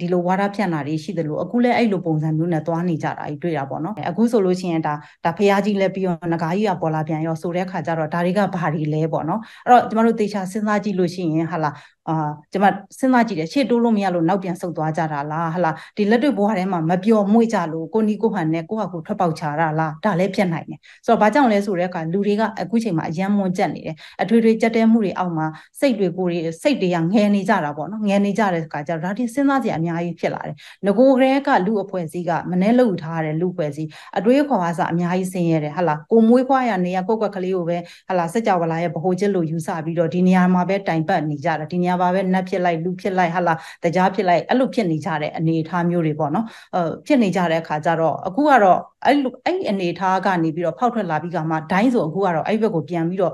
[0.00, 4.94] ဒီလိုဝါဒဖြန့်တာတွေရှိတယ်လို့အခုလည်းအဲ့လိုပုံစံမျိုးနဲ့သွားနေကြတာကြီးတွေ့တာပေါ့နော်အခုဆိုလို့ရှိရင်ဒါ
[5.24, 11.70] ဒါဖះကြီးလည်းပြီးတော့ငကားကြီးကပေါ်လာပြန်ရောဆိုတဲ့ခါကျတော့ဒါတွေကဘာတွေလဲပေါ့နော်အဲ့တော့ကျမတို့တေချာစဉ်းစားကြည့်လို့ရှိရင်ဟာလာ
[12.08, 12.16] အာ
[12.52, 25.46] ကျမစဉ်းစားကြည့်တယ်ရှေ့တိုးလို့မရလို့နောက်ပြန်ဆုတ်သွားကြတာလားဟာလာဒီလက်တွေ့ဘဝထဲမှာမပျော်မွေ့ကြလို့ကိုနီကိုဟန်နဲ့ကိုဟာကိုထွက်ပေါက်ချတာလားဒါလည်းဖြစ်နိုင်တယ်ဆိုတော့ဘာကြောင့်လဲဆိုတဲ့အခါလူတွေကအခုချိန်မှာအယံမွန်ကြက်နေတယ်အထွေထွေကြက်တဲမှုတွေအောက်မှာ
[25.80, 30.54] စိတ်တွေကိုယ်တွေစိတ်တွေကငယ်နေကြတာပေါ့နော်ငယ်နေကြတဲ့အခါကျတော့ဒါဒီစဉ်းစားကြည့်အများကြီးဖြစ်လာတယ်
[30.86, 33.88] ငကိုကလေးကလူအဖွဲ့အစည်းကမနှဲလို့ထားတဲ့လူအဖွဲ့အစည်း
[34.18, 53.32] အတွေးခေါ်အားစအများကြီးဆင်းရဲတယ်ဟာလာကိုမွေးဖွားရနေရကိုယ့်ကွက်ကလေးကိုပဲဟာလာစက်ကြဝဠာရဲ့ဗဟိုချက်လို့ယူဆပြီးတော့ဒီနေရာမှာပဲတိုင်ပတ်နေကြတာဒီနေရာမှာပဲနတ်ဖြစ်လိုက်လူဖြစ်လိုက်ဟာလာတကြားဖြစ်လိုက်အဲ့လိုဖြစ်နေကြတဲ့အနေအထားမျိုးတွေပေါ့နော်အဲဖြစ်နေကြတဲ့အခါကျတော့အခုကတော့အဲ့လိုအဲ့အနေအထားကနေပြီးတော့ဖောက်ထွက်လာပြီးကမှဒိုင်းဆိုအခုကတော့အဲ့ဘက်ကိုပြန်ပြီးတော့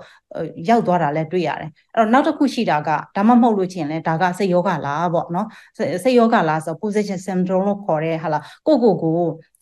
[0.69, 5.47] ရောက်သွားတာလည်းတွေ့ရတယ်အဲ့တော့နောက်တစ်ခုရှိတာကဒါမှမဟုတ်လို့ချင်းလဲဒါကစိတ်ယောဂလားပေါ့နော်
[6.03, 9.13] စိတ်ယောဂလားဆို position syndrome လို့ခေါ်တဲ့ဟာလာကိုကိုကို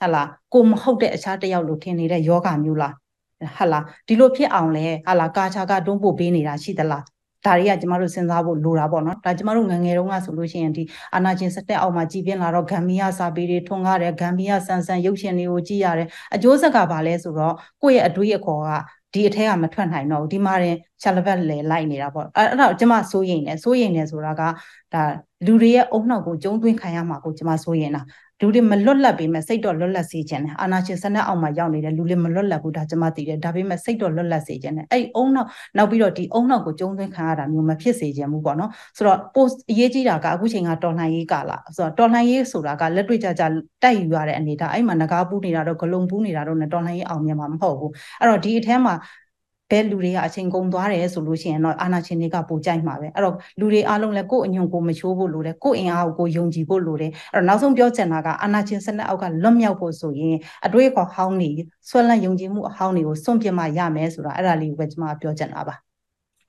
[0.01, 2.95] ဟာလာကိုမဟုတ်တဲ့အခြားတစ်ယောက်လို့ထင်နေတဲ့ယောဂမျိုးလား
[3.59, 7.05] ဟာလာဒီလိုဖြစ်အောင်လဲဟာလာကာချာကတွန်းပို့ပေးနေတာရှိသလား
[7.45, 10.83] ဒါတွေကကျမတို့စဉ်းစားဖို့လိုတာပေါ့နော်ဒါကျမတို့ငငယ်တုန်းကဆိုလို့ရှိရင်ဒီ
[11.15, 18.71] အာနာချင်းစတက်အောက်မှာကြည်ပြင်းလာတော့ဂမ်ဘီယာစာပေတွေထွန်းကားတယ်ဂမ်ဘီယာဆန်ဆန်ရုပ်ရှင်တွေကိုကြည့်ရတယ်အကျိုးဆက်ကဘာလဲဆိုတော့ကိုယ့်ရဲ့အတွေးအခေါ်က
[19.15, 24.43] ဒီအထက်ကမထွက်နိုင်တော့ဘူးဒီမှာရင်ချလဘက်လေလိုက်နေတာပေါ့အဲ့အဲ့တော့ကျမစိုးရိမ်နေစိုးရိမ်နေဆိုတာက
[24.93, 25.03] ဒါ
[25.47, 28.03] လူတွေရဲ့အုံနောက်ကိုကျုံသွင်းခံရမှာကိုကျမစိုးရိမ်တာ
[28.43, 43.43] လူတွေမလွတ်လပ်ပေမဲ့စိတ်တော့လွတ်လပ်စေခြင်းတယ်အာနာရှင်စနက်အောက်မှာရောက်နေတဲ့လူတွေမလွတ်လပ်ဘူးဒါကျမသိတယ်ဒါပေမဲ့စိတ်တော့လွတ်လပ်စေခြင်းတယ်အဲ့အုံနောက်နောက်ပြီးတော့ဒီအုံနောက်ကိုကျုံသွင်းခံရတာမျိုးမဖြစ်စေခြင်းဘူးပေါ့နော်ဆိုတော့ post အရေးကြီးတာကအခုချိန်ကတော်လှန်ရေးကာလဆိုတော့တော်လှန်ရေးဆိုတာကလက်တွေ့ကြကြ
[43.83, 48.95] တိုက်ယူရတဲ့အနေဒါအဲ့မှာငကားပူးနေတာတော့ဂလုံပူးနေတာတော့နဲ့တော်လှန်ရေးအောင်မြင်မှာမဟုတ်ဘူးအဲ့တော့ဒီအထဲမှာ
[49.73, 61.51] ဘဲလူတွေကအချိန်ကုန်သွားတယ်ဆိုလို့ရှိရင်တော့အာနာရှင်တွေကပိုကြိုက်မှာပဲအဲ့တော့လူတွေအားလုံးလည်းကိုယ့်အညွန်ကိုမချိုးဖို့လိုတယ်ကိုယ့်အင်အားကိုကိုယုံကြည်ဖို့လိုတယ်အဲ့တော့နောက်ဆုံးပြောချင်တာကအာနာရှင်စနစ်အောက်ကလွတ်မြောက်ဖို့ဆိုရင်အတွေ့အခေါ်ဟောင်းနေ
[61.89, 65.75] ဆွဲလန်းယုံကြည်မှုအဟောင်းတွေကိုစွန့်ပစ်မှရမယ်ဆိုတာအဲ့ဒါလေးကိုပဲကျွန်မပြောချင်တာပါ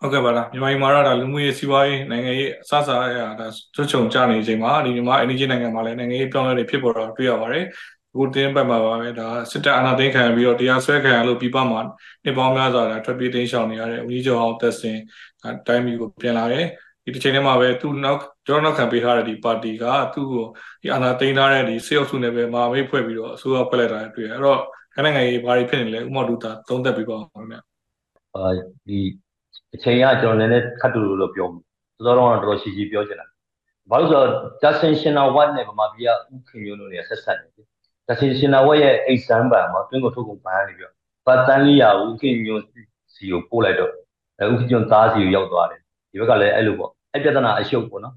[0.02, 7.66] ဟုတ်ကဲ့ပါလားမြန်မာပြည်မှာတော့ဒါလူမှုရေးစီးပွားရေးနိုင်ငံရေးအစအစအရာဒါချွတ်ချုံကြနေချိန်မှာဒီမြန်မာအင်ဒီဂျီနိုင်ငံမှာလည်းနိုင်ငံရေးပြောင်းလဲတွေဖြစ်ပေါ်တော့တွေ့ရပါတယ်
[8.16, 11.82] ကိုတင်းပတ်မှာပါပဲဒါစစ်တပ်အာဏာသိမ်းခံပြီးတော့တရားစွဲခံရလို့ပြည်ပမှာ
[12.24, 14.98] နှစ်ပေါင်းများစွာဒါထွက်ပြေးတင်းရှောင်နေရတဲ့ဦးကြီးကျော်အောင်သက်စင်
[15.68, 16.66] တိုင်းပြည်ကိုပြန်လာတယ်
[17.04, 20.46] ဒီတစ်ချိန်ထဲမှာပဲသူနောက်ကျွန်တော်နောက်ခံပေးထားတဲ့ဒီပါတီကသူ့ကို
[20.82, 24.60] ဒီအာဏာသိမ်းထားတဲ့ဒီစေအုပ်စုနဲ့ပဲမာမိတ်ဖွဲ့ပြီးတော့အစိုးရဖွဲ့လိုက်တာတွေ့ရအဲ့တော့
[24.96, 27.58] ခဏငယ်ရေးဘာတွေဖြစ်နေလဲဥမ္မာဒူတာသုံးသက်ပြီးပါအောင်ခင်ဗျ
[28.36, 28.50] အာ
[28.88, 29.00] ဒီ
[29.76, 33.26] အချိန်ကကျွန်တော်နည်းနည်းခတ်တူလို့ပြောစောစောတော့တော်တော်ရှိရှိပြောချင်တာ
[33.90, 34.30] ဘာလို့ဆိုတော့
[34.62, 37.68] Justin Shinner Watt နဲ့ဗမာပြည်ကဥခင်မျိုးတို့နေဆက်ဆက်နေတယ်
[38.08, 40.94] တချင်ရှင်နာဝက်ရဲ့အိတ်ဆန်းပံမှာတွင်းကိုထုတ်ကုန်ပန်းနေပြီးတော့
[41.26, 42.66] ပတ်တန်းလေးရာဦးခင်ညွန့်
[43.14, 43.92] စီကိုပို့လိုက်တော့
[44.40, 48.16] အဲဦးခင်ညွန့်သားစီကိုရောက်သွားတယ်ဒီဘက်ကလည်းအဲ့လိုပေါ့အဲ့ပြဿနာအရှုပ်ပေါ့နော်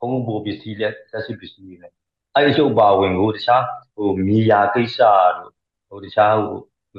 [0.00, 1.92] ဘုံဘိုးပစ္စည်းလက်သက်ရှိပစ္စည်းတွေနဲ့
[2.34, 3.62] အဲ့အရှုပ်ပါဝင်ကိုတခြား
[3.94, 4.98] ဟိုမြေယာကိစ္စ
[5.36, 5.52] တို့
[5.88, 6.58] ဟိုတခြားဟို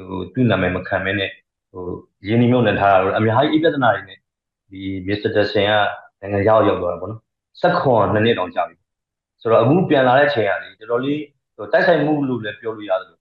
[0.09, 1.31] ဟိုသူ့နာမည်မခံမဲနဲ့
[1.71, 1.83] ဟို
[2.27, 4.17] ရင်းနှီးမြှုပ်နှံထားတာတို့အများကြီးအပြဿနာတွေနဲ့
[4.69, 5.71] ဒီမစ္စတာဒက်ဆင်က
[6.21, 7.21] နိုင်ငံရောက်ရောက်သွားတယ်ပေါ့နော်
[7.61, 8.75] စက်ခွန်နှစ်နှစ်တောင်ကြာပြီ
[9.41, 13.17] ဆိုတော့အခုပြန်လာတဲ့ချိန်ကလေတော်တော်လေးဟို တိုက်ဆိုင်မှုလို့လည်းပြောလို့ရတယ်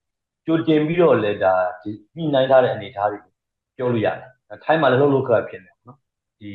[0.46, 3.18] ကြိုတင်ပြီးတော့လည်းဒါဒီညှိနှိုင်းထားတဲ့အနေအထားတွေ
[3.76, 5.98] ပြောလို့ရတယ်ထိုင်းမှာလည်းလှုပ်လှုပ်ခါဖြစ်နေတယ်နော်
[6.40, 6.50] ဒီ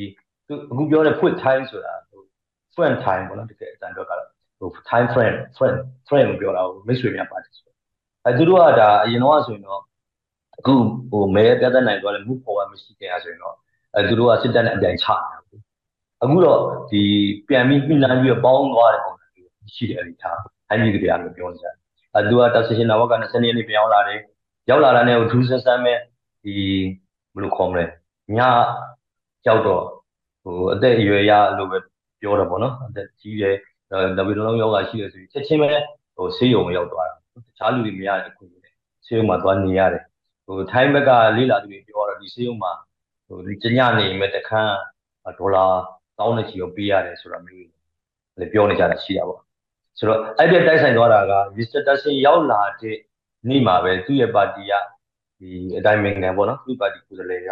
[0.72, 2.22] အခုပြောတဲ့ put time ဆိုတာဟို
[2.76, 5.76] friend time ပေါ့နော်တကယ်အတန်တော့ကတော့ဟို time friend friend
[6.08, 7.72] friend လို့ပြောတာဟိုမိတ်ဆွေများပါတယ်ဆို
[8.26, 9.82] အဲသူတို့ကဒါအရင်တော့ဆိုရင်တော့
[10.60, 10.74] အခု
[11.12, 13.56] ဟိုမဲပြဿနာနိုင်သွားတယ်မှုပေါ်ကမရှိခဲ့ရဆိုရင်တော့
[13.96, 15.62] အဲသူတို့ကစစ်တပ်နဲ့အပြိုင်ချနေတာပေါ့
[16.24, 16.60] အခုတော့
[16.92, 17.04] ဒီ
[17.48, 20.40] ပြန်ပြီးပြည်နိုင်ပြီးတော့ပေါင်းသွားတဲ့ပုံစံမျိုးရှိတယ်အဲ့ဒီထား
[20.72, 21.76] ဟိုင်းကြီးတရားလို့ပြောနေကြတယ်
[22.16, 24.20] အဲသူကတပ်စရှင်နာဝက20ရက်နေ့ပြောင်းလာတယ်
[24.70, 25.94] ရောက်လာတာနဲ့ဟိုဒူးဆန်းဆန်းပဲ
[26.44, 26.56] ဒီ
[27.34, 27.86] ဘယ်လိုခေါ်မလဲ
[28.38, 28.40] ည
[29.48, 29.84] ရောက်တော့
[30.44, 31.78] ဟိုအသက်အရွယ်ရလို့ပဲ
[32.22, 33.56] ပြောတယ်ပေါ့နော်အသက်ကြီးတယ်
[34.18, 35.68] ဒါပေမဲ့လုံးယောဂရှိတယ်ဆိုပြီးချက်ချင်းပဲ
[36.16, 38.74] ဟိုဆေးရုံရောက်သွားတာတခြားလူတွေမရတဲ့ခုနဲ့
[39.06, 40.04] ဆေးရုံမှာသွားနေရတယ်
[40.46, 42.72] ဟိုထိုင်းဘက်ကလေးလာသူတွေပြောတော့ဒီဆေးရုံမှာ
[43.28, 44.76] ဟိုဒီညနေမဲ့တခန်း
[45.40, 45.66] ဒေါ်လာ
[46.18, 47.68] တောင်းနေချီကိုပေးရတယ်ဆိုတာမျိုး
[48.40, 49.42] လည်းပြောနေကြတာရှိတာပေါ့
[49.98, 51.82] ဆိုတော့အဲ့ဒီတိုက်ဆိုင်သွားတာက Mr.
[51.88, 52.98] Tassin ရောက်လာတဲ့
[53.50, 54.74] နေ့မှာပဲသူ့ရဲ့ပါတီက
[55.40, 57.52] ဒီအတိုင်းမင်ကန်ပေါ့နော်သူ့ပါတီကိုယ်စားလှယ်က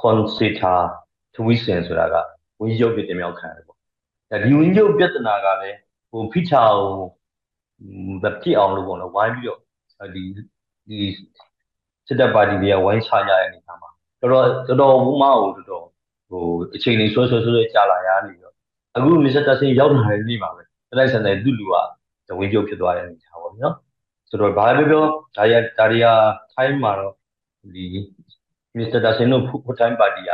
[0.00, 0.78] Consider
[1.34, 2.14] Twisen ဆိုတာက
[2.60, 3.78] ဝန်ကြီးချုပ်ပြတင်မြောက်ခံတယ်ပေါ့
[4.42, 5.78] ဒီဝန်ကြီးချုပ်ပြဿနာကလည်း
[6.10, 6.92] ဟိုဖိချာကို
[8.22, 9.58] မဖြစ်အောင်လို့ပေါ့နော်ဝိုင်းပြီးတော့
[10.14, 10.22] ဒီ
[10.88, 10.98] ဒီ
[12.06, 15.84] စစ်တပ်ပါတီတွေကဝိုင်းချကြတဲ့အနေအထားမှာတော်တော်တော်တော်ဝူမောက်တော်တော်
[16.28, 16.42] ဟို
[16.74, 18.54] အချိန်လေးဆွဲဆွဲဆွဲကြာလာရနေတော့
[18.96, 20.62] အခုမစ္စတာဆင်ရောက်လာတဲ့နေ့မှာပဲ
[20.96, 21.74] တိုက်ဆန်တဲ့သူ့လူက
[22.38, 23.74] ဝင်ကျုပ်ဖြစ်သွားတဲ့အနေအထားပေါ့နော်
[24.28, 25.04] ဆိုတော့ဘာပဲပြော
[25.36, 26.12] ဒါရဒါရီယာ
[26.52, 27.14] ထိုင်းမှာတော့
[27.74, 27.84] ဒီ
[28.76, 30.30] မစ္စတာဆင်တို့ဖူထိုင်းပါတီက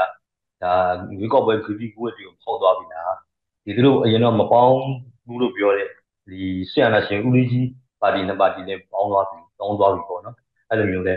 [0.62, 0.72] ဒါ
[1.18, 3.14] ရွေးကောက်ပွဲခရီးကိုတွေကိုဖောက်သွားပြီလား
[3.64, 4.76] ဒီသူတို့အရင်တော့မပေါင်း
[5.26, 5.88] ဘူးလို့ပြောတဲ့
[6.28, 6.40] ဒီ
[6.70, 7.68] ဆီယနာရှင်ဦးလေးကြီး
[8.02, 10.36] ပါတီနှစ်ပါတီနဲ့ပေါင်းသွားပြီတောင်းသွားပြီပေါ့နော်
[10.70, 11.14] အဲ့လိုမျိုးလဲ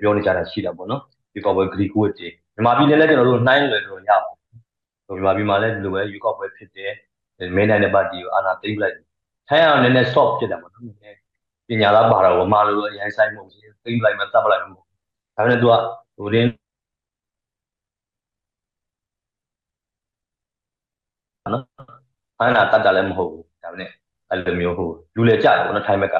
[0.00, 1.00] ပြောနေကြတာရှိတာပေါ့နော်
[1.32, 4.24] ဒီကောက်ပွဲဂရီကိုတီမြန်မာပြည်နဲ့လည်းကျွန်တော်တို့နှိုင်းလွယ်လို့ရအောင်
[5.06, 6.92] မြန်မာပြည်မှာလည်းဒီလိုပဲရွေးကောက်ပွဲဖြစ်တယ်
[7.56, 8.96] မင်းနိုင်တဲ့ပါတီကိုအာဏာသိမ်းလိုက်
[9.48, 11.18] ထိုင်းအောင်နည်းနည်း soft ဖြစ်တယ်ပေါ့နော်နည်းနည်း
[11.68, 14.82] ပညာသားပါတော့မလိုအရင်ဆိုင်မဟုတ်ဘူးသိမ်းလိုက်မှတတ်ပလိုက်မှာဒါ
[15.36, 15.74] ပေမဲ့သူက
[16.16, 16.48] ဟိုတင်း
[21.52, 21.64] နော်
[22.40, 23.90] အာဏာတတ်တာလည်းမဟုတ်ဘူးဒါပေမဲ့
[24.30, 26.16] အဲ့လိုမျိုးဟိုလူလေကြတယ်ပေါ့နော်ထိုင်းဘက်က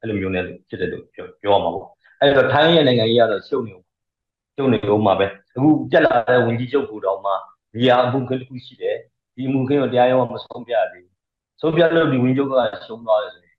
[0.00, 1.86] အဲ့လိုမျိုးနဲ့ဖြစ်တယ်လို့ပြောပြောမှာပေါ့
[2.20, 3.84] အဲ့တော့ထိုင်းရဲ့နိုင်ငံကြီးကတော့ရှုပ်နေဦး
[4.56, 7.34] ရှုပ်နေဦးမှာပဲအခုပြက်လာတဲ့ဝင်ကြီးချုပ်ကူတော်မှာ
[7.72, 8.96] ဒီဟာအမှုခင်းတစ်ခုရှိတယ်
[9.40, 11.16] ဒီအမှုခင်းကိုတရားရုံးကမဆုံးပြသေးဘူး
[11.60, 13.56] ဆုံးပြလို့ဒီဝင်ကြီးချုပ်ကရှုံးသွားတယ်ဆိုရင်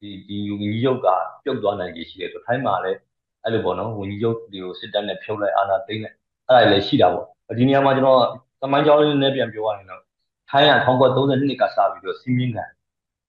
[0.00, 1.08] ဒီဒီဝင်ကြီးချုပ်က
[1.44, 2.98] ပြုတ်သွားနိုင်ကြီးရှိတယ်ဆိုထိုင်းမှာလည်း
[3.44, 6.16] အဲ့လိုပေါ့နော်ဝင်ကြီးချုပ်ဒီကိုစစ်တပ်နဲ့ဖြုတ်လိုက်အာဏာသိမ်းလိုက်
[6.48, 7.26] အဲ့ဒါလည်းရှိတာပေါ့
[7.58, 8.18] ဒီနေရာမှာကျွန်တော်
[8.60, 10.02] သမိုင်းကြောင်းလေးနဲ့ပြန်ပြောရရင်တော့
[10.50, 12.64] ထိုင်းက1932နှစ်ကစပြီးတော့စီးမင်းခံ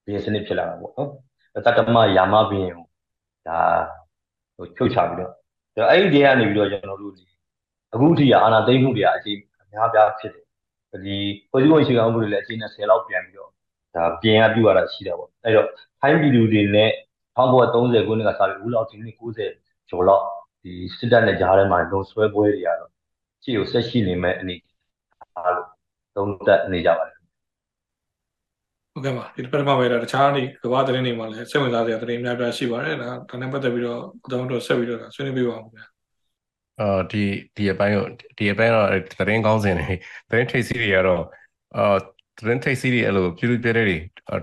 [0.04, 1.08] ဘီစနစ်ဖြစ်လာတာပေါ့နော်
[1.66, 3.58] တတမယာမဘင်းဒါ
[4.56, 7.24] ဟိုချုပ်ချပြီးတော့အဲ့ဒီတဲကနေပြီးတော့ကျွန်တော်တို့ဒီ
[7.94, 10.41] အခုထိအာနာသိမ့်မှုတွေအချိန်အများပြားဖြစ်တယ်
[11.04, 11.16] ဒီ
[11.50, 13.50] ဖွဲ့စည်းပုံအခြေခံဥပဒေလည်းအချိန်နဲ့10လောက်ပြန်ပြီးတော့
[13.94, 15.68] ဒါပြင်ရပြုရတာရှိတာပေါ့အဲ့တော့
[16.00, 16.90] ထိုင်းပြည်သူတွေနဲ့
[17.38, 20.24] 1930ခုနှစ်ကစပြီးဦးလောက်ဒီနှစ်90ကျော်လောက်
[20.62, 22.90] ဒီစစ်တပ်နဲ့ကြားထဲမှာလုံဆွဲပွဲတွေကတော့
[23.42, 24.56] ရှေ့ကိုဆက်ရှိနေမဲ့အနေ
[25.36, 25.68] အားလို့
[26.16, 27.16] သုံးသပ်နေကြပါတယ်
[28.92, 35.84] ဟုတ်ကဲ့ပါဒီတစ်ပတ်မှာပဲတခြားနေကဘာသတင်းတွေမှာလည်းစိတ်ဝင်စားစရာသတင်းများပြားရှိပါတယ်ဒါဒါနဲ့ပတ်သက်ပြီးတော့ကိုတောင်းတော့ဆက်ပြီးတော့ဆွေးနွေးပေးပါဦးဗျာ
[36.80, 37.22] အော်ဒီ
[37.56, 38.08] ဒီအပိုင်းတော့
[38.38, 39.92] ဒီအပိုင်းတော့သတင်းကောင်းစင်တွေ
[40.28, 41.22] သတင်းထိပ်စီးတွေကတော့
[41.76, 41.98] အော်
[42.38, 43.96] သတင်းထိပ်စီးတွေအဲ့လိုပြူပြဲတွေ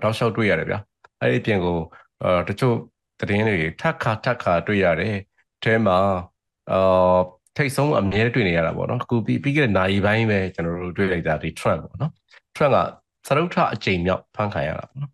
[0.04, 0.80] တောက်လျှောက်တွေ့ရတယ်ဗျာ
[1.22, 1.78] အဲ့ဒီပြင်ကို
[2.24, 2.76] အာတချို့
[3.20, 5.16] သတင်းတွေထက်ခါထက်ခါတွေ့ရတယ်
[5.64, 5.98] အဲမှာ
[6.72, 7.22] အော်
[7.58, 12.12] ထိတ်ဆုံးအမြဲတွေ့နေရတာပေါ့နော်အခုပြီးပြီးခဲ့တဲ့နိုင်ပိုင်းပဲကျွန်တော်တို့တွေ့လိုက်တာဒီ Trump ပေါ့နော်
[12.56, 12.78] Trump က
[13.28, 15.12] စရုပ်ထအကြိမ်မြောက်ဖမ်းခံရတာပေါ့နော်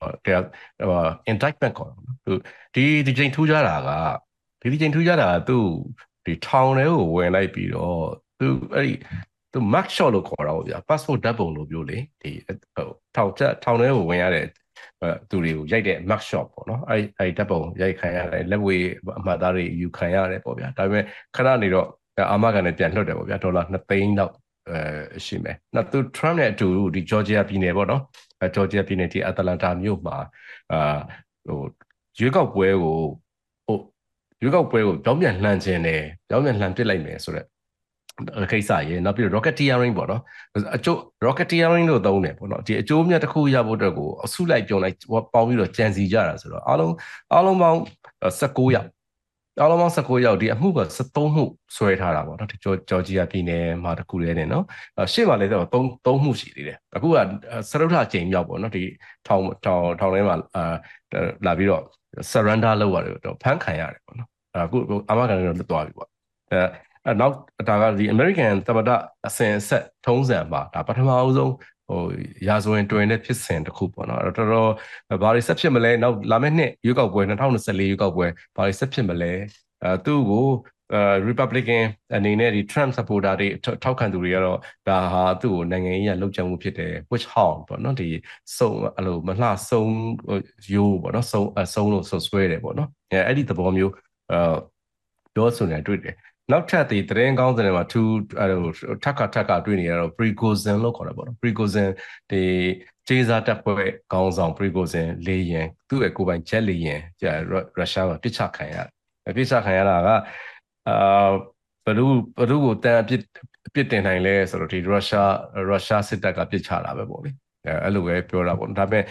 [0.00, 0.40] ဟုတ်ကဲ့
[0.88, 2.32] ဟို indictment ခေါ်တယ်နော်သူ
[2.74, 3.90] ဒီဒီချိန်ထူးကြတာက
[4.64, 5.58] ဒီဒီချိန်ထူးကြတာကသူ
[6.26, 8.00] ဒီထောင်ထဲကိုဝင်လိုက်ပြီးတော့
[8.38, 8.92] သူအဲ့ဒီ
[9.52, 14.46] သူ mark shot လို့ခေါ်တာပေါ့ဗျာ passport ဓာတ်ပုံလို့ပြောလေဒီဟိုထောင်ချက်ထောင်ထဲကိုဝင်ရတဲ့
[15.30, 18.84] သူတွေကိုရိုက်တဲ့ mark shot ပေါ့နော်အဲ့အဲ့ဓာတ်ပုံရိုက်ခံရတယ်လက်ဝေး
[19.18, 21.04] အမှတ်သားတွေယူခံရတယ်ပေါ့ဗျာဒါပေမဲ့
[21.36, 21.86] ခဏနေတော့
[22.30, 24.34] အာမခံနဲ့ပြန်လွှတ်တယ်ပေါ့ဗျာဒေါ်လာ2သိန်းလောက်
[24.70, 28.02] အဲရှိမယ်။နောက်သူ Trump နဲ့အတူဒီ Georgia ပြည်နယ်ပေါ့နော်။
[28.40, 30.16] အဲ Georgia ပြည်နယ်ဒီ Atlanta မြို့မှာ
[30.72, 30.98] အာ
[31.46, 31.60] ဟို
[32.18, 33.06] ရွေးကောက်ပွဲကိုဟို
[34.44, 37.46] ရွေးကောက်ပွဲကိုကြောင်းပြန်လှန်ခြင်းတယ်ကြောင်းပြန်လှန်ပစ်လိုက်မယ်ဆိုတော့
[38.52, 40.22] ကိစ္စရေနောက်ပြီးတော့ rocketeering ပေါ့နော်
[40.76, 44.96] အကျိုး rocketeering လို့သုံးတယ်ပေါ့နော်ဒီအကျိုးမြတ်တစ်ခုရဖို့အတွက်ကိုအစုလိုက်ပြုံလိုက်
[45.34, 46.94] ပေါင်းပြီးတော့ကြံစီကြတာဆိုတော့အားလုံး
[47.32, 47.78] အားလုံးပေါင်း
[48.40, 48.88] 16ယောက်
[49.60, 51.44] အားလုံးပေါင်း19ယောက်ဒီအမှုက73မှု
[51.76, 54.64] ဆွဲထားတာပေါ့နော်ဒီဂျော်ဂျီယာပြည်နယ်မှာတခုလေးနေနော်
[55.12, 57.16] ရှေ့မှာလည်းတော့3 3မှုရှိသေးတယ်အခုက
[57.70, 58.82] စရုပ်ထချိန်မြောက်ပေါ့နော်ဒီ
[59.26, 60.74] ထောင်ထောင်ထောင်ထဲမှာအာ
[61.46, 61.82] လာပြီးတော့
[62.32, 66.08] surrender လုပ်ရတယ်တော့ဖမ်းခံရတယ်ပေါ့နော် အခုအာမခံကတော့လွတ်သွားပြီပေါ့
[66.50, 67.34] အဲနောက်
[67.68, 68.90] ဒါကဒီ American သမ္မတ
[69.26, 71.52] အစဉ်အဆက်ထုံးစံပါဒါပထမအဦးဆုံး
[71.88, 72.02] ဟို
[72.48, 74.70] ရာဇဝင်တွင်တဲ့ဖြစ်စဉ်တစ်ခုပေါ့နော်အဲ့တော့တော်
[75.10, 79.32] တော်ဘာတွေဆက်ဖြစ်မလဲနောက်လာမယ့်နှစ်ရွေးကောက်ပွဲ2024ရွေးကောက်ပွဲဘာတွေဆက်ဖြစ်မလဲ
[79.82, 80.48] အဲသူ့ကို
[80.92, 81.84] အဲ Republican
[82.16, 83.48] အနေနဲ့ဒီ Trump supporter တွေ
[83.84, 88.08] ထောက်ခံသူတွေကတော့ဒါဟာသူ့ကိုနိုင်ငံရေးရလောက်ကျမှုဖြစ်တယ် witch hunt ပေါ့နော်ဒီ
[88.58, 89.94] စုံအဲ့လိုမလှဆုံး
[90.74, 93.92] ယိုးပေါ့နော်ဆုံးအဆုံးလို့ဆွဆွဲတယ်ပေါ့နော်အဲအဲ့ဒီသဘောမျိုး
[94.32, 94.40] အဲ
[95.34, 96.14] ပြောဆိုနေတွေ့တယ်
[96.52, 98.02] နောက်ထပ်ဒီသတင်းကောင်းတဲ့မှာသူ
[98.40, 98.46] အဲ
[99.04, 101.88] ထက်ကထက်ကတွေ့နေရတော့ precozin လို့ခေါ်တာပေါ့နော် precozin
[102.30, 102.42] ဒီ
[103.08, 107.24] ကျေးစားတပ်ဖွဲ့ခေါင်းဆောင် precozin လေရင်သူ့ရဲ့ကိုယ်ပိုင်ဂျက်လေရင်ကျ
[107.78, 108.76] ရုရှားမှာပစ်ချခံရ
[109.24, 110.08] တယ်ပစ်ချခံရတာက
[110.88, 111.28] အာ
[111.86, 113.22] ဘလူးဘလူးကိုတန်အပြစ်
[113.66, 115.32] အပြစ်တင်နိုင်လဲဆိုတော့ဒီရုရှား
[115.68, 117.30] ရုရှားစစ်တပ်ကပစ်ချတာပဲပေါ့လေ
[117.66, 119.04] အဲအဲ့လိုပဲပြောတာပေါ့ဒါပေမဲ့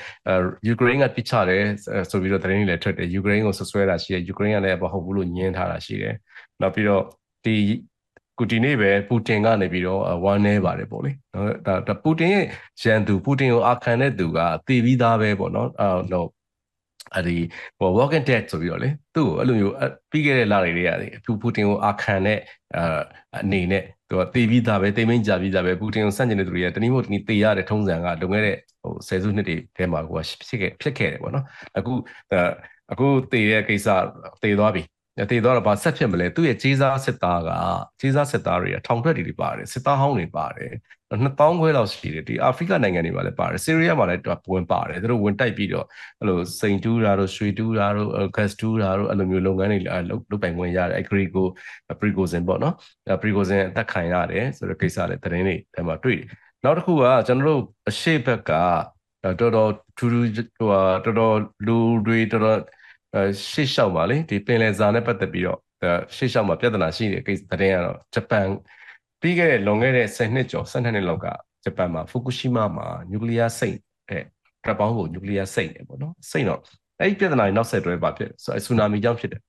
[0.68, 1.64] ယူကရိန်းကပစ်ချတယ်
[2.10, 6.16] ဆိုပြီးတော့သတင်းတွေလည်းထွက်တယ်ယူကရိန်းကိုဆွဆွဲတာရှိတယ်ယူကရိန်းကလည်းမဟုတ်ဘူးလို့ညင်းထားတာရှိတယ်
[6.62, 7.04] နောက်ပြီးတော့
[7.46, 7.56] ဒီ
[8.40, 12.46] ကုဒီနေ့ပဲပူတင်ကနေပြီးတော့ဝမ်းနေပါတယ်ပေါ့လေနော်ဒါဒါပူတင်ရဲ့
[12.82, 16.28] ရန်သူပူတင်ကိုအာခံတဲ့သူကတေပြီးသားပဲပေါ့နော်အဲတော့
[17.16, 17.38] အဲ့ဒီ
[17.78, 19.74] ဟို walking dead ဆိုပြီးတော့လေသူ့ကိုအဲ့လိုမျိုး
[20.12, 22.40] ပြီးခဲ့တဲ့လတွေတွေရတယ်ပူပူတင်ကိုအာခံတဲ့
[22.76, 23.02] အာ
[23.42, 31.46] အနေနဲ့ သူကတေပြီးသားပဲတေမင်းကြပြီးသားပဲပူတင်ကိုစန့်ကျင်တဲ့သူတွေကတနည်းမို့တနည်းတေရတဲ့ထုံးစံကလွန်ခဲ့တဲ့ဟိုဆယ်စုနှစ်တွေထဲမှာကိုဖြစ်ခဲ့ဖြစ်ခဲ့တယ်ပေါ့နော်
[31.78, 31.94] အခု
[32.92, 33.88] အခုတေတဲ့ကိစ္စ
[34.44, 34.82] တေသွားပြီ
[35.32, 37.50] တည်တော့ဘာဆက်ဖြစ်မလဲသူ့ရဲ့ခြေစားစစ်သားက
[38.00, 40.72] ခြေစားစစ်သားတွေကထောင်ထွက်တွေပါတယ်စစ်သားဟောင်းတွေပါတယ်
[41.12, 44.22] 2000ခွဲလောက်ရှိတယ်ဒီအာဖရိကနိုင်ငံတွေမှာလည်းပါတယ်ဆီးရီးယားမှာလည်း
[44.54, 45.86] ဝင်ပါတယ်သူတို့ဝင်တိုက်ပြီးတော့
[46.20, 51.48] အဲ့လိုစိန်တူးတာတို့ရွှေတူးတာတို့ဂတ်တူးတာတို့အဲ့လိုမျိုးလုပ်ငန်းတွေလုပ်လုပ်ပိုင်ခွင့်ရတယ်အဂရီကို
[52.00, 52.76] ပရီကိုစင်ပေါ့နော်
[53.22, 56.28] ပရီကိုစင်အသက်ခံရတယ်ဆိုတော့ကိစ္စလည်းသတင်းတွေအဲ့မှာတွေ့တယ်
[56.64, 58.52] နောက်တစ်ခုကကျွန်တော်တို့အရှိဘက်က
[59.24, 60.70] တော်တော်ထူးထူးဟို
[61.06, 62.83] တော်တော်လူတွေတော်တော်အဲ
[63.51, 65.59] ရှေ့လျှောက်ပါလေဒီပင်လယ်စာနဲ့ပတ်သက်ပြီးတော့
[66.17, 68.47] ရှေ့လျှောက်မှာပြဿနာရှိတဲ့ကိစ္စတဲ့ကတော့ဂျပန်
[69.21, 71.27] ပြီးခဲ့တဲ့လွန်ခဲ့တဲ့10နှစ်ကျော်12နှစ်လောက်က
[71.65, 73.79] ဂျပန်မှာဖူကူရှီမာမှာနျူကလ িয়ার စိတ်
[74.11, 74.25] တဲ့
[74.65, 76.61] တပ်ပေါင်းကိုနျူကလ িয়ার စိတ်နေပေါ့နော်စိတ်တော့
[77.01, 79.43] အဲ့ဒီပြဿနာကြီးနောက်ဆက်တွဲပါဖြစ်ဆိုဆူနာမီကြောင့်ဖြစ်တယ်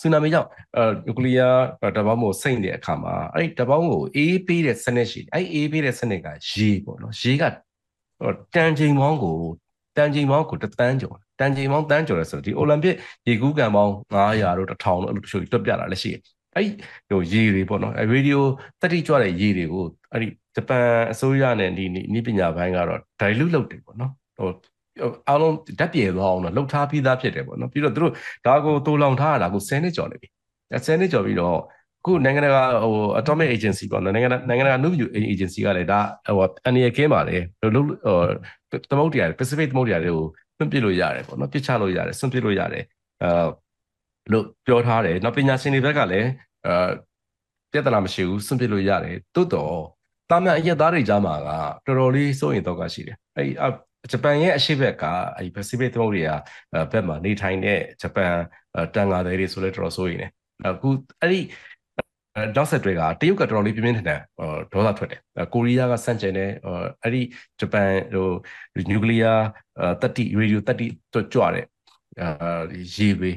[0.00, 1.54] ဆူနာမီကြောင့်အဲနျူကလ িয়ার
[1.96, 7.44] တပ်ပေါင်းကိုစိတ်နေတဲ့အခါမှာအဲ့ဒီတပ်ပေါင်းကိုအေးပေးတဲ့စနစ်ရှိတယ်အဲ့အေးပေးတဲ့စနစ်ကရေပေါ့နော်ရေက
[8.54, 9.36] တန်ချိန်ပေါင်းကို
[9.97, 12.95] တန်ချိန်ပေါင်းကိုတသန်းကျော်တန်ချိန်ပေါင်းတန်းကျော်တယ်ဆိုတော့ဒီအိုလံပစ်
[13.27, 16.21] ရေကူးကန်ပေါင်း900တို့1000တို့အဲ့လိုတချို့တွက်ပြတာလည်းရှိတယ်
[16.55, 16.69] အဲ့
[17.09, 18.45] ဟိုရေတွေပေါ့နော်အဲရေဒီယို
[18.81, 24.49] တတိကြွတဲ့ရေတွေကိုအဲ့ဒီဂျပန်အစိုးရနဲ့ဒီနည်းပညာဘိုင်းကတော့ dilute လုပ်တယ်ပေါ့နော်ဟို
[25.27, 28.13] အားလုံးဓာတ်ပြေသွားအောင်တော့လှုပ်ထားပြီးသားဖြစ်တယ်ပေါ့နော်ပြီးတော့သူတို့
[28.45, 30.29] ဒါကိုတိုးလောင်ထားရတာကို10နှစ်ကျော်နေပြီ
[30.85, 31.57] 10နှစ်ကျော်ပြီးတော့
[32.05, 35.99] ခုနိုင်ငံတကာဟို atomic agency ပေါ့နော်နိုင်ငံနိုင်ငံတကာ nuclear agency ကလည်းဒါ
[36.37, 37.69] ဟိုအန်ရကင်းပါလေဟို
[38.91, 40.25] သမုတ်တရား Pacific သမုတ်တရားတွေကို
[40.57, 42.83] ဆွန့်ပစ်လို့ရတယ်ပေါ့နော်ပြစ်ချလို့ရတယ်ဆွန့်ပစ်လို့ရတယ်
[43.23, 43.29] အဲ
[44.31, 46.27] လို့ပြောထားတယ်နောက်ပညာရှင်တွေဘက်ကလည်း
[46.67, 46.73] အဲ
[47.71, 49.77] ပြဿနာမရှိဘူးဆွန့်ပစ်လို့ရတယ်တိုးတော့
[50.29, 51.35] တာမန်အရက်သားတွေကြားမှာ
[51.85, 53.49] ကတော်တော်လေးစိုးရင်တော့ကရှိတယ်အဲ့
[54.11, 55.03] ဂျပန်ရဲ့အရှိဘက်က
[55.37, 56.33] အဲ့ Pacific သမုဒ္ဒရာ
[56.91, 58.33] ဘက်မှာနေထိုင်တဲ့ဂျပန်
[58.95, 60.31] တန်ငါတွေတွေဆိုလဲတော်တော်စိုးရင်တယ်
[60.65, 60.89] အခု
[61.21, 61.39] အဲ့ဒီ
[62.56, 64.20] နောက်ဆက်တွဲကတရုတ်ကတော်တော်လေးပြင်းပြင်းထန်ထန်
[64.72, 65.20] ဒေါသထွက်တယ်
[65.52, 66.50] ကိုရီးယားကစန့်ကျင်တယ်
[67.02, 67.22] အဲ့ဒီ
[67.60, 69.38] ဂျပန်ဟိုနျူကလ িয়ার
[70.02, 70.86] တတိရေဒီယိုတတိ
[71.32, 71.66] ကြွတဲ့
[72.20, 72.60] အာ
[72.94, 73.30] ရေပေ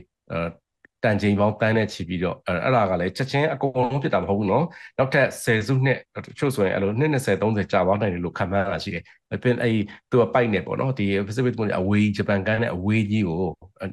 [1.04, 4.63] တန်ချိန်ပေါင်းတန်းနဲ့ချီပြီးတော့အဲ့ဒါကလည်းချက်ချင်းအကုန်လုံးဖြစ်တာမဟုတ်ဘူးเนาะ
[4.98, 6.00] နောက်ထပ်10စုနှစ်
[6.39, 9.76] ချို့ဆိုရင်အဲ့လို20 30ကြာပေါင်းနိုင်တယ်လို့ခံမှန်းတာရှိတယ်အပြင်အဲ့
[10.10, 13.41] သူကပိုက်နေပေါ့เนาะဒီ Pacific ကအဝေးဂျပန်ကမ်းနဲ့အဝေးကြီးကို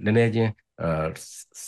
[0.05, 0.51] နည်းနည်းချင်း
[0.83, 1.07] အာ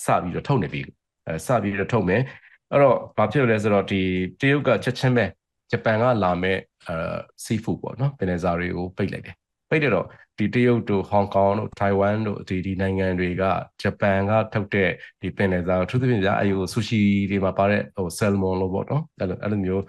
[0.05, 0.81] စပြီးတော့ထုတ်နေပြီ
[1.27, 2.23] အဲစပြီးတော့ထုတ်မယ်
[2.72, 4.02] အဲ့တော့ဘာဖြစ်လဲဆိုတော့ဒီ
[4.42, 5.26] တရုတ်ကချက်ချင်းပဲ
[5.72, 9.36] ဂျပန်ကလာမဲ့အာစီဖူပေါ့နော်ပင်လယ်စာတွေကိုပိတ်လိုက်တယ်
[9.70, 10.06] ပိတ်တယ်တော့
[10.38, 13.44] ဒီတရုတ်တို့ဟောင်ကောင်တို့ထိုင်ဝမ်တို့ဒီဒီနိုင်ငံတွေက
[13.82, 14.90] ဂျပန်ကထုတ်တဲ့
[15.22, 19.84] ဒီပင်လယ်စာသူသဖြင့်ကြာအဲဟိုဆူရှီတွေမှာပါတဲ့ဟိုဆယ်မွန်လို့ပေါ့နော်အဲ့လိုအဲ့လိုမျိုး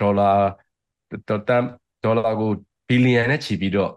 [0.00, 0.30] ဒေါ်လာ
[1.28, 1.62] ဒေါ်တန်
[2.04, 2.50] ဒေါ်လာကို
[2.88, 3.92] ဘီလီယံနဲ့ချီပြီးတော့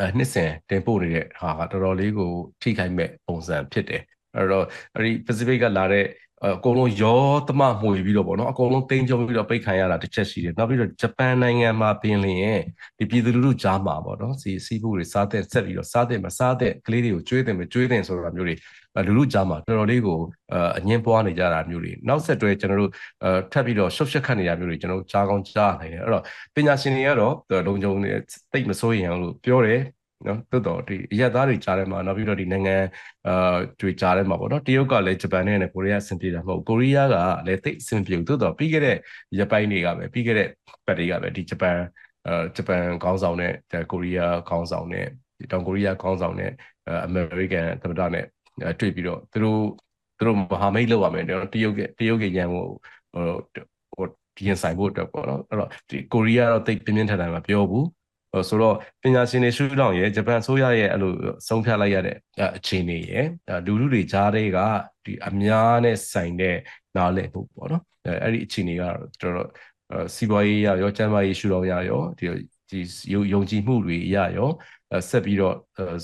[0.00, 2.30] အဲနှစ်စဉ်တင်ပို့နေတဲ့ဟာကတော်တော်လေးကို
[2.62, 4.02] ထိခိုက်မဲ့ပုံစံဖြစ်တယ်
[4.36, 6.04] အဲ့တော့အဲ့ဒီ Pacific ကလာတဲ့
[6.44, 12.62] အကုန်လုံးရောသမမှွေပြီးတော့ဗောနော်အကုန်လုံးတင်းကြုံပြီးတော့ပိတ်ခံရတာတစ်ချက်ရှိတယ်နောက်ပြီးတော့ဂျပန်နိုင်ငံမှာပင်လင်ရဲ့
[12.98, 18.54] ဒီပြည်သူလူထုကြားမှာဗောနော်စီစီးဖို့တွေစားတဲ့ဆက်ပြီးတော့စားတဲ့မစားတဲ့ကလေးတွေကိုကျွေးတယ်မကျွေးတယ်ဆိုတာမျိုးတွေ
[19.06, 20.18] လူလူကြားမှာတော်တော်လေးကို
[20.78, 22.92] အငင်းပွားနေကြတာမျိုးတွေနောက်ဆက်တွဲကျွန်တော်တို့
[23.52, 26.22] ထပ်ပြီးတော့ရှုပ်ရှက်ခတ်နေတာမျိုးတွေကျွန်တော်တို့ကြားကောင်းကြားနိုင်တယ်အဲ့တော့
[26.54, 27.34] ပညာရှင်တွေကတော့
[27.66, 28.10] လုံခြုံနေ
[28.52, 29.80] တိတ်မစိုးရင်လို့ပြောတယ်
[30.26, 32.76] နော်တိုးတော့ဒီအရက်သားတွေကြားထဲမှာနောက်ပြီးတော့ဒီနိုင်ငံ
[33.26, 37.14] အာတွေကြားထဲမှာပေါ့နော်တရုတ်ကလည်းဂျပန်နဲ့ကိုရီးယားအဆင်ပြေတာမဟုတ်ကိုရီးယားက
[37.46, 38.96] လည်းသိအဆင်ပြေဘူးတိုးတော့ပြီးခဲ့တဲ့
[39.38, 40.48] ရက်ပိုင်းတွေကပဲပြီးခဲ့တဲ့
[40.86, 41.76] ပတ်တွေကပဲဒီဂျပန်
[42.26, 43.52] အာဂျပန်ခေါင်းဆောင်နဲ့
[43.92, 45.06] ကိုရီးယားခေါင်းဆောင်နဲ့
[45.52, 46.50] တောင်ကိုရီးယားခေါင်းဆောင်နဲ့
[47.06, 48.24] အမေရိကန်သမ္မတနဲ့
[48.80, 49.60] တွေ့ပြီးတော့သူတို့
[50.18, 52.64] သူတို့မဟာမိတ်လောက်ရမယ်တရုတ်ကတရုတ်ကရန်ကို
[53.14, 53.24] ဟို
[53.96, 54.06] ဟို
[54.46, 57.86] ရင်ဆိုင်ဖို့အတွက်ပေါ့နော်အဲ့တော့ဒီကိုရီးယားတော့တိတ်ပြင်းပြင်းထန်ထန်မပြောဘူး
[58.48, 61.12] ဆိုတော့ပညာရှင်တွေရှုထောင့်ရဲ့ဂျပန်ဆိုရရဲ့အဲ့လို
[61.48, 62.16] ဆုံးဖြတ်လိုက်ရတဲ့
[62.56, 63.26] အခြေအနေရဲ့
[63.66, 64.58] လူလူတွေကြားတွေက
[65.04, 66.56] ဒီအများနဲ့ဆိုင်တဲ့
[66.96, 67.82] နားလည်ဖို့ပေါ့နော်
[68.22, 69.48] အဲ့ဒီအခြေအနေကတော်တော်
[70.14, 72.26] စီးပွားရေးရရောကျန်းမာရေးရှုထောင့်ရရောဒီ
[72.70, 72.80] ဒီ
[73.32, 74.50] ယုံကြည်မှုတွေရရော
[75.08, 75.54] ဆက်ပြီးတော့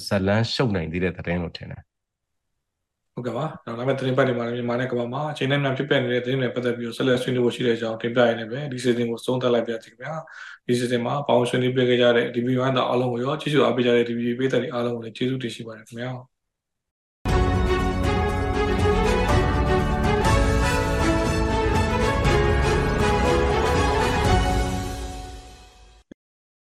[0.07, 1.83] ဇလန်းရှုပ်နိုင်သေးတဲ့တဲ့င်းလို့ထင်တယ်
[3.15, 10.15] ဟုတ်ကဲ့ပါဒါဒါမဲ့သတင်းပတ်တွေမှာလည်းမြန်မာနဲ့ကမ္ဘာမှာအချိန်နဲ့များဖြစ်ပျက်နေတဲ့သတင်းတွေပတ်သက်ပြီးတော့ဆက်လက်ဆွေးနွေးဖို့ရှိတဲ့အကြောင်းတင်ပြရနေပဲဒီ season ကိုသုံးသပ်လိုက်ပြချင်ခင်ဗျာ
[10.67, 16.11] ဒီ season မှာပေါင်းဆွေးနွေးပေးခဲ့ကြတဲ့ DB1 သားအားလုံးကိုရောကျေးဇူးအားပေးကြတဲ့ DB ပေးသက်တွေအားလုံးကိုလည်းကျေးဇူးတင်ရှိပါတယ်ခင်ဗျာ